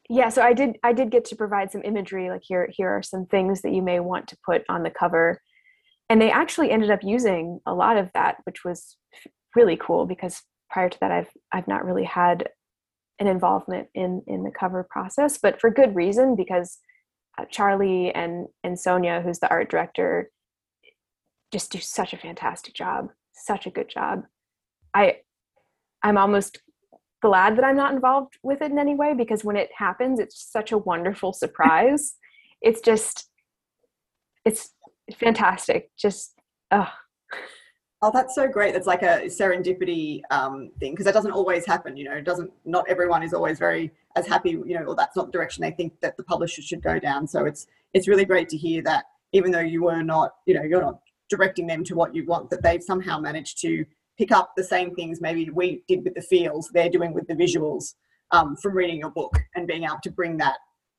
yeah, 0.09 0.29
so 0.31 0.43
I 0.43 0.55
did 0.55 0.79
I 0.83 0.93
did 0.93 1.11
get 1.11 1.25
to 1.27 1.37
provide 1.37 1.71
some 1.71 1.83
imagery 1.85 2.31
like 2.31 2.43
here 2.43 2.69
here 2.73 2.88
are 2.88 3.03
some 3.03 3.27
things 3.27 3.61
that 3.62 3.73
you 3.73 3.83
may 3.83 4.01
want 4.01 4.29
to 4.29 4.38
put 4.45 4.62
on 4.69 4.83
the 4.83 4.91
cover. 4.91 5.41
And 6.09 6.23
they 6.23 6.31
actually 6.31 6.71
ended 6.71 6.91
up 6.91 7.01
using 7.03 7.61
a 7.67 7.75
lot 7.75 7.99
of 7.99 8.09
that, 8.14 8.37
which 8.45 8.64
was 8.64 8.97
really 9.55 9.77
cool 9.77 10.07
because 10.07 10.43
prior 10.70 10.88
to 10.88 11.00
that 11.00 11.11
I've 11.11 11.31
I've 11.52 11.68
not 11.68 11.85
really 11.85 12.04
had 12.04 12.48
an 13.18 13.26
involvement 13.26 13.88
in 13.94 14.22
in 14.26 14.44
the 14.44 14.50
cover 14.50 14.87
process, 14.88 15.38
but 15.38 15.61
for 15.61 15.70
good 15.70 15.94
reason 15.94 16.37
because 16.37 16.78
uh, 17.38 17.44
Charlie 17.50 18.12
and 18.14 18.48
and 18.64 18.78
Sonia, 18.78 19.20
who's 19.20 19.38
the 19.38 19.50
art 19.50 19.70
director, 19.70 20.31
just 21.52 21.72
do 21.72 21.78
such 21.78 22.12
a 22.12 22.18
fantastic 22.18 22.74
job, 22.74 23.11
such 23.33 23.66
a 23.66 23.70
good 23.70 23.88
job. 23.88 24.24
I 24.94 25.18
I'm 26.02 26.18
almost 26.18 26.61
glad 27.20 27.57
that 27.57 27.64
I'm 27.64 27.76
not 27.76 27.92
involved 27.92 28.35
with 28.42 28.62
it 28.62 28.70
in 28.70 28.78
any 28.78 28.94
way 28.94 29.14
because 29.14 29.44
when 29.44 29.57
it 29.57 29.70
happens, 29.76 30.20
it's 30.20 30.40
such 30.50 30.70
a 30.72 30.78
wonderful 30.78 31.33
surprise. 31.33 32.14
it's 32.62 32.81
just 32.81 33.28
it's 34.44 34.70
fantastic. 35.18 35.90
Just 35.98 36.35
oh. 36.70 36.88
Oh, 38.01 38.13
that's 38.13 38.35
so 38.35 38.47
great. 38.47 38.75
That's 38.75 38.87
like 38.87 39.03
a 39.03 39.23
serendipity 39.27 40.21
um, 40.31 40.71
thing 40.79 40.93
because 40.93 41.05
that 41.05 41.15
doesn't 41.15 41.33
always 41.33 41.67
happen. 41.67 41.97
You 41.97 42.05
know, 42.05 42.15
it 42.15 42.25
doesn't. 42.25 42.51
Not 42.65 42.89
everyone 42.89 43.25
is 43.25 43.35
always 43.35 43.59
very 43.59 43.93
as 44.15 44.27
happy. 44.27 44.51
You 44.51 44.79
know, 44.79 44.85
or 44.85 44.95
that's 44.95 45.17
not 45.17 45.27
the 45.27 45.33
direction 45.33 45.63
they 45.63 45.73
think 45.73 46.01
that 46.01 46.17
the 46.17 46.23
publisher 46.23 46.63
should 46.63 46.83
go 46.83 47.01
down. 47.01 47.27
So 47.27 47.45
it's 47.45 47.67
it's 47.95 48.07
really 48.07 48.25
great 48.25 48.49
to 48.51 48.57
hear 48.57 48.83
that 48.83 49.07
even 49.33 49.51
though 49.51 49.61
you 49.61 49.83
were 49.83 50.03
not, 50.03 50.31
you 50.47 50.55
know, 50.55 50.63
you're 50.63 50.81
not 50.81 51.01
directing 51.29 51.67
them 51.67 51.83
to 51.85 51.95
what 51.95 52.15
you 52.15 52.25
want, 52.25 52.51
that 52.51 52.63
they've 52.63 52.83
somehow 52.83 53.19
managed 53.19 53.61
to 53.63 53.85
pick 54.17 54.33
up 54.33 54.53
the 54.57 54.65
same 54.65 54.95
things 54.95 55.21
maybe 55.21 55.49
we 55.51 55.83
did 55.89 56.05
with 56.05 56.15
the 56.15 56.23
feels, 56.23 56.71
they're 56.73 56.89
doing 56.89 57.13
with 57.13 57.27
the 57.29 57.35
visuals 57.35 57.95
um, 58.31 58.57
from 58.57 58.75
reading 58.75 58.99
your 58.99 59.11
book 59.11 59.37
and 59.55 59.67
being 59.67 59.85
able 59.85 59.99
to 60.03 60.11
bring 60.11 60.37
that 60.39 60.57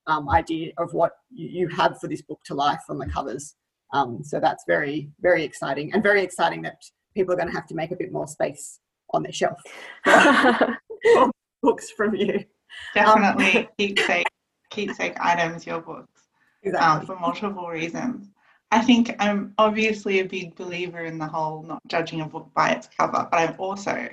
um, 0.07 0.29
idea 0.29 0.71
of 0.77 0.93
what 0.93 1.11
you 1.29 1.67
have 1.67 1.99
for 1.99 2.07
this 2.07 2.21
book 2.21 2.39
to 2.45 2.53
life 2.53 2.81
on 2.89 2.97
the 2.97 3.05
covers. 3.07 3.55
Um, 3.93 4.23
so 4.23 4.39
that's 4.39 4.63
very, 4.67 5.09
very 5.21 5.43
exciting 5.43 5.93
and 5.93 6.03
very 6.03 6.23
exciting 6.23 6.61
that 6.63 6.81
people 7.15 7.33
are 7.33 7.37
going 7.37 7.49
to 7.49 7.55
have 7.55 7.67
to 7.67 7.75
make 7.75 7.91
a 7.91 7.95
bit 7.95 8.11
more 8.11 8.27
space 8.27 8.79
on 9.13 9.23
their 9.23 9.31
shelf 9.31 9.59
books 11.63 11.89
from 11.91 12.15
you. 12.15 12.43
Definitely 12.93 13.67
keepsake, 13.77 14.27
keepsake 14.69 15.17
items, 15.19 15.65
your 15.65 15.81
books, 15.81 16.23
exactly. 16.63 16.87
Um, 16.87 17.05
for 17.05 17.19
multiple 17.19 17.67
reasons. 17.67 18.29
I 18.71 18.81
think 18.81 19.15
I'm 19.19 19.53
obviously 19.57 20.19
a 20.19 20.25
big 20.25 20.55
believer 20.55 21.03
in 21.05 21.17
the 21.17 21.25
whole 21.25 21.63
not 21.63 21.81
judging 21.87 22.21
a 22.21 22.27
book 22.27 22.51
by 22.55 22.69
its 22.69 22.87
cover, 22.95 23.27
but 23.31 23.37
I'm 23.37 23.55
also 23.57 24.07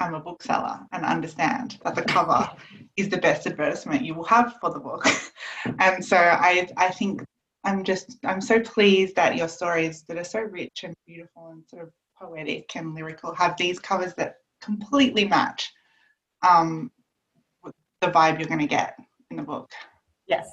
I'm 0.00 0.14
a 0.14 0.20
bookseller 0.20 0.80
and 0.92 1.04
understand 1.04 1.78
that 1.84 1.94
the 1.94 2.02
cover 2.02 2.50
is 2.96 3.08
the 3.08 3.18
best 3.18 3.46
advertisement 3.46 4.04
you 4.04 4.14
will 4.14 4.24
have 4.24 4.56
for 4.60 4.70
the 4.70 4.80
book. 4.80 5.06
and 5.78 6.04
so 6.04 6.16
I 6.16 6.68
I 6.76 6.88
think 6.88 7.24
I'm 7.64 7.82
just 7.82 8.18
I'm 8.24 8.40
so 8.40 8.60
pleased 8.60 9.16
that 9.16 9.36
your 9.36 9.48
stories 9.48 10.02
that 10.08 10.18
are 10.18 10.24
so 10.24 10.40
rich 10.40 10.84
and 10.84 10.94
beautiful 11.06 11.48
and 11.48 11.62
sort 11.66 11.82
of 11.82 11.90
poetic 12.20 12.76
and 12.76 12.94
lyrical 12.94 13.34
have 13.34 13.56
these 13.56 13.78
covers 13.78 14.14
that 14.14 14.36
completely 14.60 15.24
match 15.24 15.72
um, 16.46 16.90
the 18.00 18.08
vibe 18.08 18.38
you're 18.38 18.48
going 18.48 18.60
to 18.60 18.66
get 18.66 18.98
in 19.30 19.36
the 19.36 19.42
book. 19.42 19.70
Yes. 20.26 20.48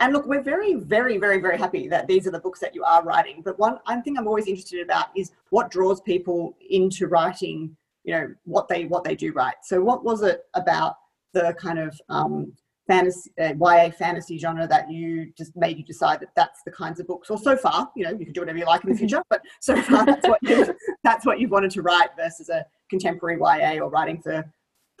And 0.00 0.12
look, 0.12 0.26
we're 0.26 0.42
very, 0.42 0.74
very, 0.74 1.18
very, 1.18 1.40
very 1.40 1.58
happy 1.58 1.88
that 1.88 2.06
these 2.06 2.26
are 2.26 2.30
the 2.30 2.38
books 2.38 2.60
that 2.60 2.74
you 2.74 2.84
are 2.84 3.02
writing. 3.02 3.42
But 3.44 3.58
one, 3.58 3.78
one 3.86 4.02
thing 4.02 4.16
I'm 4.16 4.28
always 4.28 4.46
interested 4.46 4.80
about 4.80 5.08
is 5.16 5.32
what 5.50 5.70
draws 5.70 6.00
people 6.00 6.56
into 6.70 7.08
writing. 7.08 7.76
You 8.04 8.14
know 8.14 8.34
what 8.44 8.68
they 8.68 8.84
what 8.84 9.04
they 9.04 9.14
do 9.14 9.32
write. 9.32 9.56
So, 9.64 9.80
what 9.80 10.04
was 10.04 10.22
it 10.22 10.44
about 10.54 10.94
the 11.34 11.54
kind 11.58 11.78
of 11.78 12.00
um, 12.08 12.52
fantasy 12.88 13.30
uh, 13.40 13.52
YA 13.60 13.90
fantasy 13.90 14.38
genre 14.38 14.66
that 14.66 14.90
you 14.90 15.30
just 15.36 15.52
made 15.54 15.76
you 15.76 15.84
decide 15.84 16.20
that 16.20 16.30
that's 16.34 16.60
the 16.64 16.72
kinds 16.72 16.98
of 16.98 17.06
books? 17.06 17.30
Or 17.30 17.38
so 17.38 17.56
far, 17.56 17.90
you 17.94 18.04
know, 18.04 18.10
you 18.10 18.24
can 18.24 18.32
do 18.32 18.40
whatever 18.40 18.58
you 18.58 18.64
like 18.64 18.82
in 18.82 18.90
the 18.90 18.96
future. 18.96 19.22
But 19.30 19.42
so 19.60 19.80
far, 19.82 20.04
that's 20.04 20.26
what 20.26 20.42
you 20.42 20.74
that's 21.04 21.24
what 21.24 21.38
you've 21.38 21.50
wanted 21.50 21.70
to 21.72 21.82
write 21.82 22.10
versus 22.16 22.48
a 22.48 22.64
contemporary 22.90 23.38
YA 23.38 23.82
or 23.82 23.90
writing 23.90 24.20
for 24.20 24.44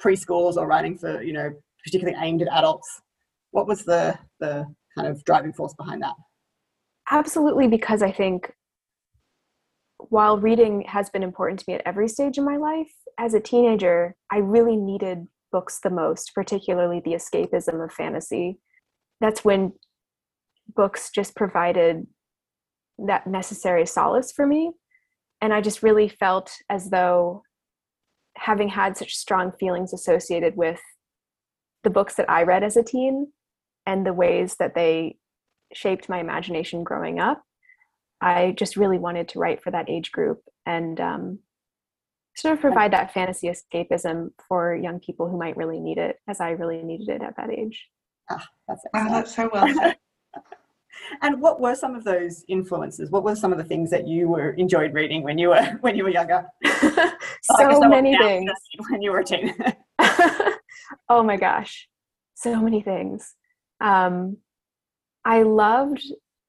preschools 0.00 0.56
or 0.56 0.66
writing 0.66 0.96
for 0.96 1.22
you 1.22 1.32
know 1.32 1.50
particularly 1.84 2.18
aimed 2.22 2.42
at 2.42 2.48
adults. 2.48 3.00
What 3.50 3.66
was 3.66 3.84
the 3.84 4.16
the 4.38 4.66
kind 4.96 5.08
of 5.08 5.24
driving 5.24 5.52
force 5.52 5.74
behind 5.74 6.02
that? 6.02 6.14
Absolutely, 7.10 7.68
because 7.68 8.02
I 8.02 8.12
think 8.12 8.52
while 10.10 10.38
reading 10.38 10.82
has 10.86 11.10
been 11.10 11.22
important 11.22 11.60
to 11.60 11.64
me 11.66 11.74
at 11.74 11.82
every 11.84 12.08
stage 12.08 12.38
of 12.38 12.44
my 12.44 12.56
life, 12.56 12.92
as 13.18 13.34
a 13.34 13.40
teenager, 13.40 14.14
I 14.30 14.38
really 14.38 14.76
needed 14.76 15.26
books 15.50 15.80
the 15.82 15.90
most, 15.90 16.32
particularly 16.34 17.00
the 17.04 17.12
escapism 17.12 17.82
of 17.82 17.92
fantasy. 17.92 18.58
That's 19.20 19.44
when 19.44 19.72
books 20.74 21.10
just 21.10 21.34
provided 21.34 22.06
that 22.98 23.26
necessary 23.26 23.86
solace 23.86 24.32
for 24.32 24.46
me. 24.46 24.72
And 25.40 25.52
I 25.52 25.60
just 25.60 25.82
really 25.82 26.08
felt 26.08 26.52
as 26.68 26.90
though 26.90 27.42
having 28.36 28.68
had 28.68 28.96
such 28.96 29.14
strong 29.14 29.52
feelings 29.58 29.92
associated 29.92 30.56
with 30.56 30.80
the 31.84 31.90
books 31.90 32.14
that 32.16 32.28
I 32.28 32.42
read 32.42 32.64
as 32.64 32.76
a 32.76 32.82
teen 32.82 33.32
and 33.86 34.04
the 34.04 34.12
ways 34.12 34.56
that 34.58 34.74
they 34.74 35.16
shaped 35.72 36.08
my 36.08 36.18
imagination 36.20 36.82
growing 36.82 37.18
up, 37.18 37.42
I 38.20 38.54
just 38.56 38.76
really 38.76 38.98
wanted 38.98 39.28
to 39.28 39.38
write 39.38 39.62
for 39.62 39.70
that 39.70 39.88
age 39.88 40.10
group 40.10 40.40
and 40.66 41.00
um, 41.00 41.38
sort 42.38 42.54
of 42.54 42.60
provide 42.60 42.92
that 42.92 43.12
fantasy 43.12 43.48
escapism 43.48 44.30
for 44.46 44.76
young 44.76 45.00
people 45.00 45.28
who 45.28 45.36
might 45.36 45.56
really 45.56 45.80
need 45.80 45.98
it, 45.98 46.20
as 46.28 46.40
I 46.40 46.50
really 46.50 46.82
needed 46.82 47.08
it 47.08 47.22
at 47.22 47.36
that 47.36 47.50
age. 47.50 47.88
Ah, 48.30 48.46
that's, 48.68 48.82
oh, 48.94 49.08
that's 49.10 49.34
so 49.34 49.50
well 49.52 49.66
said. 49.74 49.96
and 51.22 51.40
what 51.40 51.60
were 51.60 51.74
some 51.74 51.96
of 51.96 52.04
those 52.04 52.44
influences? 52.48 53.10
What 53.10 53.24
were 53.24 53.34
some 53.34 53.50
of 53.50 53.58
the 53.58 53.64
things 53.64 53.90
that 53.90 54.06
you 54.06 54.28
were 54.28 54.50
enjoyed 54.52 54.94
reading 54.94 55.22
when 55.24 55.36
you 55.36 55.48
were 55.48 55.62
when 55.80 55.96
you 55.96 56.04
were 56.04 56.10
younger? 56.10 56.46
so 57.42 57.80
many 57.80 58.16
things. 58.16 58.50
When 58.88 59.02
you 59.02 59.10
were 59.10 59.20
a 59.20 59.24
teen. 59.24 59.54
oh 61.08 61.22
my 61.22 61.36
gosh, 61.36 61.88
so 62.34 62.60
many 62.60 62.82
things. 62.82 63.34
Um, 63.80 64.36
I 65.24 65.42
loved 65.42 66.02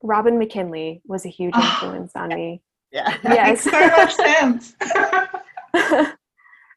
Robin 0.04 0.38
McKinley 0.38 1.02
was 1.06 1.26
a 1.26 1.30
huge 1.30 1.56
influence 1.56 2.12
on 2.16 2.30
me. 2.30 2.62
Yeah. 2.92 3.18
Yes. 3.24 3.64
so 3.64 3.72
much 3.72 4.14
sense. 4.16 4.76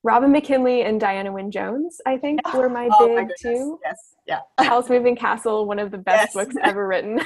Robin 0.04 0.32
McKinley 0.32 0.82
and 0.82 1.00
Diana 1.00 1.32
Wynne 1.32 1.50
Jones, 1.50 2.00
I 2.06 2.16
think, 2.16 2.40
were 2.54 2.68
my 2.68 2.88
oh 2.98 3.06
big 3.06 3.28
my 3.28 3.34
two. 3.40 3.78
Yes. 3.84 4.14
Yeah. 4.26 4.40
Howl's 4.58 4.88
Moving 4.90 5.16
Castle, 5.16 5.66
one 5.66 5.78
of 5.78 5.90
the 5.90 5.98
best 5.98 6.34
yes. 6.34 6.44
books 6.44 6.56
ever 6.62 6.86
written. 6.86 7.20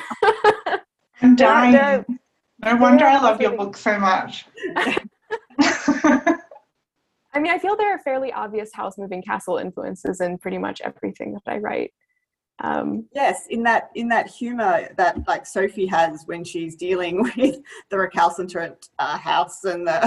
I'm 1.22 1.36
dying. 1.36 2.04
no 2.64 2.76
wonder 2.76 3.06
I 3.06 3.20
love 3.20 3.40
your 3.40 3.56
book 3.56 3.76
so 3.76 3.98
much. 3.98 4.46
I 7.36 7.38
mean, 7.38 7.52
I 7.52 7.58
feel 7.58 7.76
there 7.76 7.94
are 7.94 7.98
fairly 7.98 8.32
obvious 8.32 8.70
Howl's 8.72 8.96
Moving 8.96 9.22
Castle 9.22 9.58
influences 9.58 10.20
in 10.20 10.38
pretty 10.38 10.58
much 10.58 10.80
everything 10.80 11.34
that 11.34 11.42
I 11.46 11.58
write. 11.58 11.92
Um, 12.60 13.04
yes, 13.14 13.46
in 13.50 13.62
that 13.64 13.90
in 13.94 14.08
that 14.08 14.28
humor 14.28 14.88
that 14.96 15.26
like 15.28 15.44
Sophie 15.44 15.86
has 15.86 16.22
when 16.24 16.42
she's 16.42 16.74
dealing 16.74 17.22
with 17.36 17.60
the 17.90 17.98
recalcitrant 17.98 18.88
uh, 18.98 19.18
house 19.18 19.64
and 19.64 19.86
the 19.86 20.00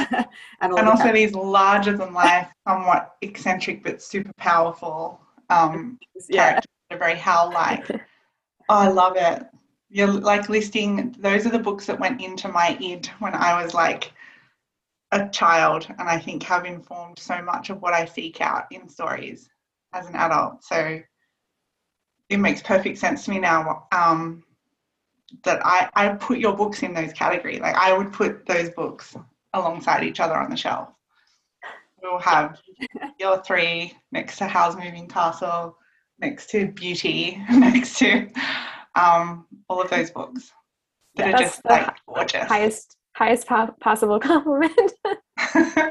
and, 0.62 0.74
and 0.74 0.88
also 0.88 1.12
these 1.12 1.34
larger 1.34 1.96
than 1.96 2.14
life, 2.14 2.48
somewhat 2.68 3.16
eccentric 3.22 3.84
but 3.84 4.02
super 4.02 4.34
powerful 4.38 5.22
um, 5.50 6.00
yeah. 6.30 6.50
characters. 6.50 6.72
They're 6.90 7.00
very 7.00 7.16
Howl 7.16 7.52
like. 7.54 7.88
oh, 7.92 8.00
I 8.70 8.88
love 8.88 9.14
it. 9.16 9.46
You're 9.92 10.08
like 10.08 10.50
listing. 10.50 11.16
Those 11.20 11.46
are 11.46 11.52
the 11.52 11.60
books 11.60 11.86
that 11.86 12.00
went 12.00 12.22
into 12.22 12.48
my 12.48 12.76
id 12.80 13.08
when 13.20 13.36
I 13.36 13.62
was 13.62 13.76
like 13.76 14.12
a 15.12 15.30
child 15.30 15.88
and 15.98 16.08
I 16.08 16.18
think 16.20 16.44
have 16.44 16.66
informed 16.66 17.20
so 17.20 17.42
much 17.42 17.70
of 17.70 17.82
what 17.82 17.94
I 17.94 18.06
seek 18.06 18.42
out 18.42 18.66
in 18.72 18.88
stories 18.88 19.50
as 19.94 20.08
an 20.08 20.16
adult. 20.16 20.64
So 20.64 21.00
it 22.30 22.38
makes 22.38 22.62
perfect 22.62 22.98
sense 22.98 23.26
to 23.26 23.32
me 23.32 23.40
now 23.40 23.88
um, 23.92 24.44
that 25.44 25.66
I, 25.66 25.90
I 25.96 26.10
put 26.10 26.40
your 26.40 26.56
books 26.56 26.84
in 26.84 26.94
those 26.94 27.14
categories. 27.14 27.60
Like 27.60 27.76
I 27.76 27.96
would 27.96 28.14
put 28.14 28.46
those 28.46 28.70
books 28.72 29.16
alongside 29.54 30.04
each 30.04 30.20
other 30.20 30.36
on 30.36 30.50
the 30.50 30.58
shelf. 30.58 30.90
We'll 32.02 32.20
have 32.20 32.60
your 33.20 33.44
three 33.44 33.94
next 34.12 34.38
to 34.38 34.48
Howl's 34.48 34.76
Moving 34.76 35.08
Castle, 35.08 35.76
next 36.20 36.50
to 36.52 36.68
Beauty, 36.68 37.44
next 37.52 37.98
to 38.00 38.30
um, 38.96 39.46
all 39.68 39.82
of 39.82 39.90
those 39.90 40.12
books 40.12 40.52
that 41.16 41.28
yeah, 41.28 41.36
are 41.36 41.40
just 41.40 41.66
like 41.66 41.96
gorgeous. 42.08 42.48
Highest 42.48 42.98
highest 43.16 43.48
po- 43.48 43.76
possible 43.82 44.20
compliment. 44.22 44.92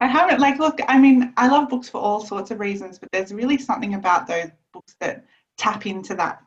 I 0.00 0.06
haven't 0.06 0.40
like 0.40 0.58
look. 0.58 0.80
I 0.88 0.98
mean, 0.98 1.32
I 1.36 1.48
love 1.48 1.68
books 1.68 1.88
for 1.88 2.00
all 2.00 2.24
sorts 2.24 2.50
of 2.50 2.60
reasons, 2.60 2.98
but 2.98 3.10
there's 3.12 3.32
really 3.32 3.58
something 3.58 3.94
about 3.94 4.26
those 4.26 4.50
books 4.72 4.96
that 5.00 5.24
tap 5.56 5.86
into 5.86 6.14
that 6.16 6.42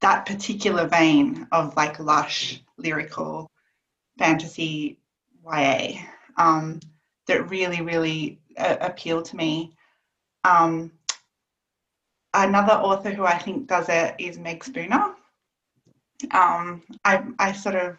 that 0.00 0.26
particular 0.26 0.86
vein 0.88 1.46
of 1.52 1.76
like 1.76 2.00
lush 2.00 2.62
lyrical 2.76 3.50
fantasy 4.18 4.98
YA 5.44 6.00
um, 6.36 6.80
that 7.26 7.48
really 7.48 7.80
really 7.82 8.40
uh, 8.56 8.76
appeal 8.80 9.22
to 9.22 9.36
me. 9.36 9.72
Um, 10.44 10.92
another 12.34 12.72
author 12.72 13.10
who 13.10 13.24
I 13.24 13.38
think 13.38 13.68
does 13.68 13.88
it 13.88 14.14
is 14.18 14.38
Meg 14.38 14.64
Spooner. 14.64 15.14
Um, 16.30 16.82
I 17.04 17.22
I 17.38 17.52
sort 17.52 17.76
of 17.76 17.98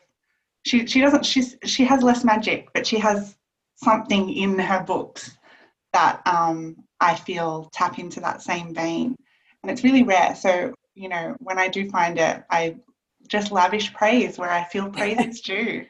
she 0.66 0.86
she 0.88 1.02
doesn't 1.02 1.26
she's 1.26 1.58
she 1.64 1.84
has 1.86 2.04
less 2.04 2.24
magic, 2.24 2.72
but 2.74 2.88
she 2.88 2.98
has 3.00 3.36
something 3.76 4.32
in 4.32 4.58
her 4.60 4.84
books 4.84 5.38
that 5.94 6.22
um, 6.26 6.76
I 7.00 7.16
feel 7.16 7.70
tap 7.74 8.00
into 8.00 8.20
that 8.22 8.42
same 8.42 8.74
vein, 8.74 9.16
and 9.62 9.72
it's 9.72 9.84
really 9.84 10.04
rare. 10.04 10.36
So 10.36 10.74
you 10.96 11.10
know, 11.10 11.36
when 11.40 11.58
I 11.58 11.68
do 11.68 11.90
find 11.90 12.20
it, 12.20 12.44
I 12.50 12.76
just 13.28 13.52
lavish 13.52 13.94
praise 13.94 14.38
where 14.38 14.52
I 14.52 14.64
feel 14.66 14.90
praise 14.90 15.20
is 15.20 15.42
due. 15.50 15.86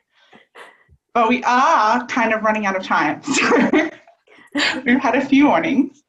But 1.14 1.30
we 1.30 1.44
are 1.44 2.06
kind 2.08 2.34
of 2.34 2.42
running 2.42 2.66
out 2.66 2.76
of 2.76 2.84
time. 2.84 3.22
So 4.56 4.82
we've 4.86 5.00
had 5.02 5.16
a 5.16 5.26
few 5.26 5.48
warnings. 5.48 6.04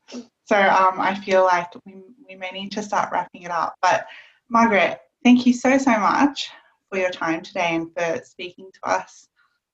So 0.44 0.56
um, 0.56 1.00
I 1.00 1.14
feel 1.14 1.44
like 1.44 1.68
we, 1.86 1.94
we 2.28 2.36
may 2.36 2.50
need 2.50 2.72
to 2.72 2.82
start 2.82 3.10
wrapping 3.10 3.42
it 3.42 3.50
up. 3.50 3.74
But 3.80 4.06
Margaret, 4.50 5.00
thank 5.24 5.46
you 5.46 5.54
so, 5.54 5.78
so 5.78 5.98
much 5.98 6.50
for 6.90 6.98
your 6.98 7.10
time 7.10 7.40
today 7.40 7.70
and 7.70 7.90
for 7.96 8.22
speaking 8.22 8.68
to 8.70 8.90
us 8.90 9.28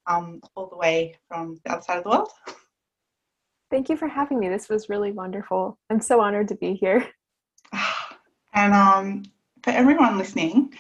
um, 0.06 0.40
all 0.54 0.66
the 0.66 0.76
way 0.76 1.16
from 1.28 1.58
the 1.64 1.72
other 1.72 1.82
side 1.82 1.98
of 1.98 2.04
the 2.04 2.10
world. 2.10 2.28
Thank 3.70 3.88
you 3.88 3.96
for 3.96 4.08
having 4.08 4.40
me. 4.40 4.48
This 4.48 4.68
was 4.68 4.88
really 4.88 5.12
wonderful. 5.12 5.78
I'm 5.90 6.00
so 6.00 6.20
honored 6.20 6.48
to 6.48 6.54
be 6.56 6.74
here. 6.74 7.06
And 8.52 8.74
um, 8.74 9.22
for 9.62 9.70
everyone 9.70 10.18
listening, 10.18 10.74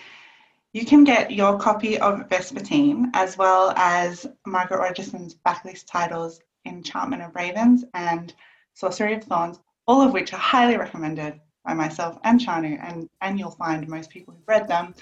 you 0.72 0.84
can 0.84 1.04
get 1.04 1.30
your 1.30 1.56
copy 1.56 1.98
of 1.98 2.28
Vespertine 2.28 3.10
as 3.14 3.38
well 3.38 3.72
as 3.76 4.26
Margaret 4.44 4.78
Rogerson's 4.78 5.36
backlist 5.46 5.86
titles 5.86 6.40
Enchantment 6.66 7.22
of 7.22 7.34
Ravens 7.34 7.84
and 7.94 8.34
Sorcery 8.74 9.14
of 9.14 9.24
Thorns, 9.24 9.60
all 9.86 10.02
of 10.02 10.12
which 10.12 10.32
are 10.32 10.38
highly 10.38 10.76
recommended 10.76 11.40
by 11.64 11.74
myself 11.74 12.18
and 12.24 12.40
Chanu, 12.40 12.78
and, 12.82 13.08
and 13.20 13.38
you'll 13.38 13.50
find 13.50 13.86
most 13.88 14.10
people 14.10 14.34
who've 14.34 14.48
read 14.48 14.68
them 14.68 14.94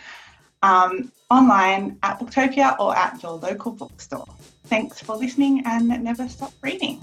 um, 0.62 1.12
online 1.30 1.98
at 2.02 2.18
Booktopia 2.18 2.78
or 2.78 2.96
at 2.96 3.22
your 3.22 3.32
local 3.32 3.72
bookstore. 3.72 4.26
Thanks 4.66 5.00
for 5.00 5.16
listening 5.16 5.62
and 5.64 5.88
never 6.02 6.28
stop 6.28 6.52
reading. 6.62 7.00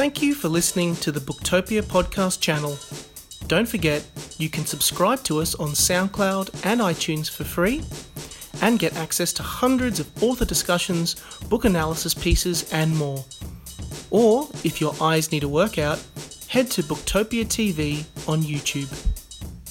Thank 0.00 0.22
you 0.22 0.34
for 0.34 0.48
listening 0.48 0.96
to 0.96 1.12
the 1.12 1.20
Booktopia 1.20 1.82
podcast 1.82 2.40
channel. 2.40 2.78
Don't 3.48 3.68
forget, 3.68 4.06
you 4.38 4.48
can 4.48 4.64
subscribe 4.64 5.22
to 5.24 5.40
us 5.40 5.54
on 5.56 5.70
SoundCloud 5.70 6.64
and 6.64 6.80
iTunes 6.80 7.28
for 7.28 7.44
free 7.44 7.82
and 8.62 8.78
get 8.78 8.96
access 8.96 9.32
to 9.34 9.42
hundreds 9.42 10.00
of 10.00 10.22
author 10.22 10.44
discussions, 10.44 11.16
book 11.48 11.64
analysis 11.64 12.14
pieces, 12.14 12.70
and 12.72 12.96
more. 12.96 13.24
Or, 14.10 14.48
if 14.64 14.80
your 14.80 14.94
eyes 15.00 15.32
need 15.32 15.44
a 15.44 15.48
workout, 15.48 16.02
head 16.48 16.70
to 16.72 16.82
Booktopia 16.82 17.44
TV 17.44 18.04
on 18.28 18.42
YouTube. 18.42 18.90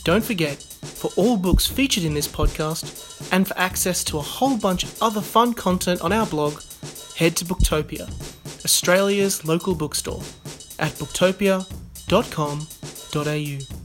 Don't 0.04 0.24
forget, 0.24 0.64
for 1.00 1.12
all 1.18 1.38
books 1.38 1.68
featured 1.68 2.04
in 2.04 2.14
this 2.14 2.28
podcast 2.28 3.32
and 3.32 3.48
for 3.48 3.58
access 3.58 4.04
to 4.06 4.18
a 4.18 4.22
whole 4.22 4.58
bunch 4.58 4.84
of 4.84 5.04
other 5.04 5.22
fun 5.22 5.54
content 5.54 6.02
on 6.02 6.12
our 6.12 6.26
blog, 6.26 6.62
head 7.16 7.38
to 7.38 7.46
Booktopia, 7.46 8.10
Australia's 8.64 9.46
local 9.46 9.76
bookstore, 9.76 10.24
at 10.80 10.92
booktopia.com.au. 10.94 13.79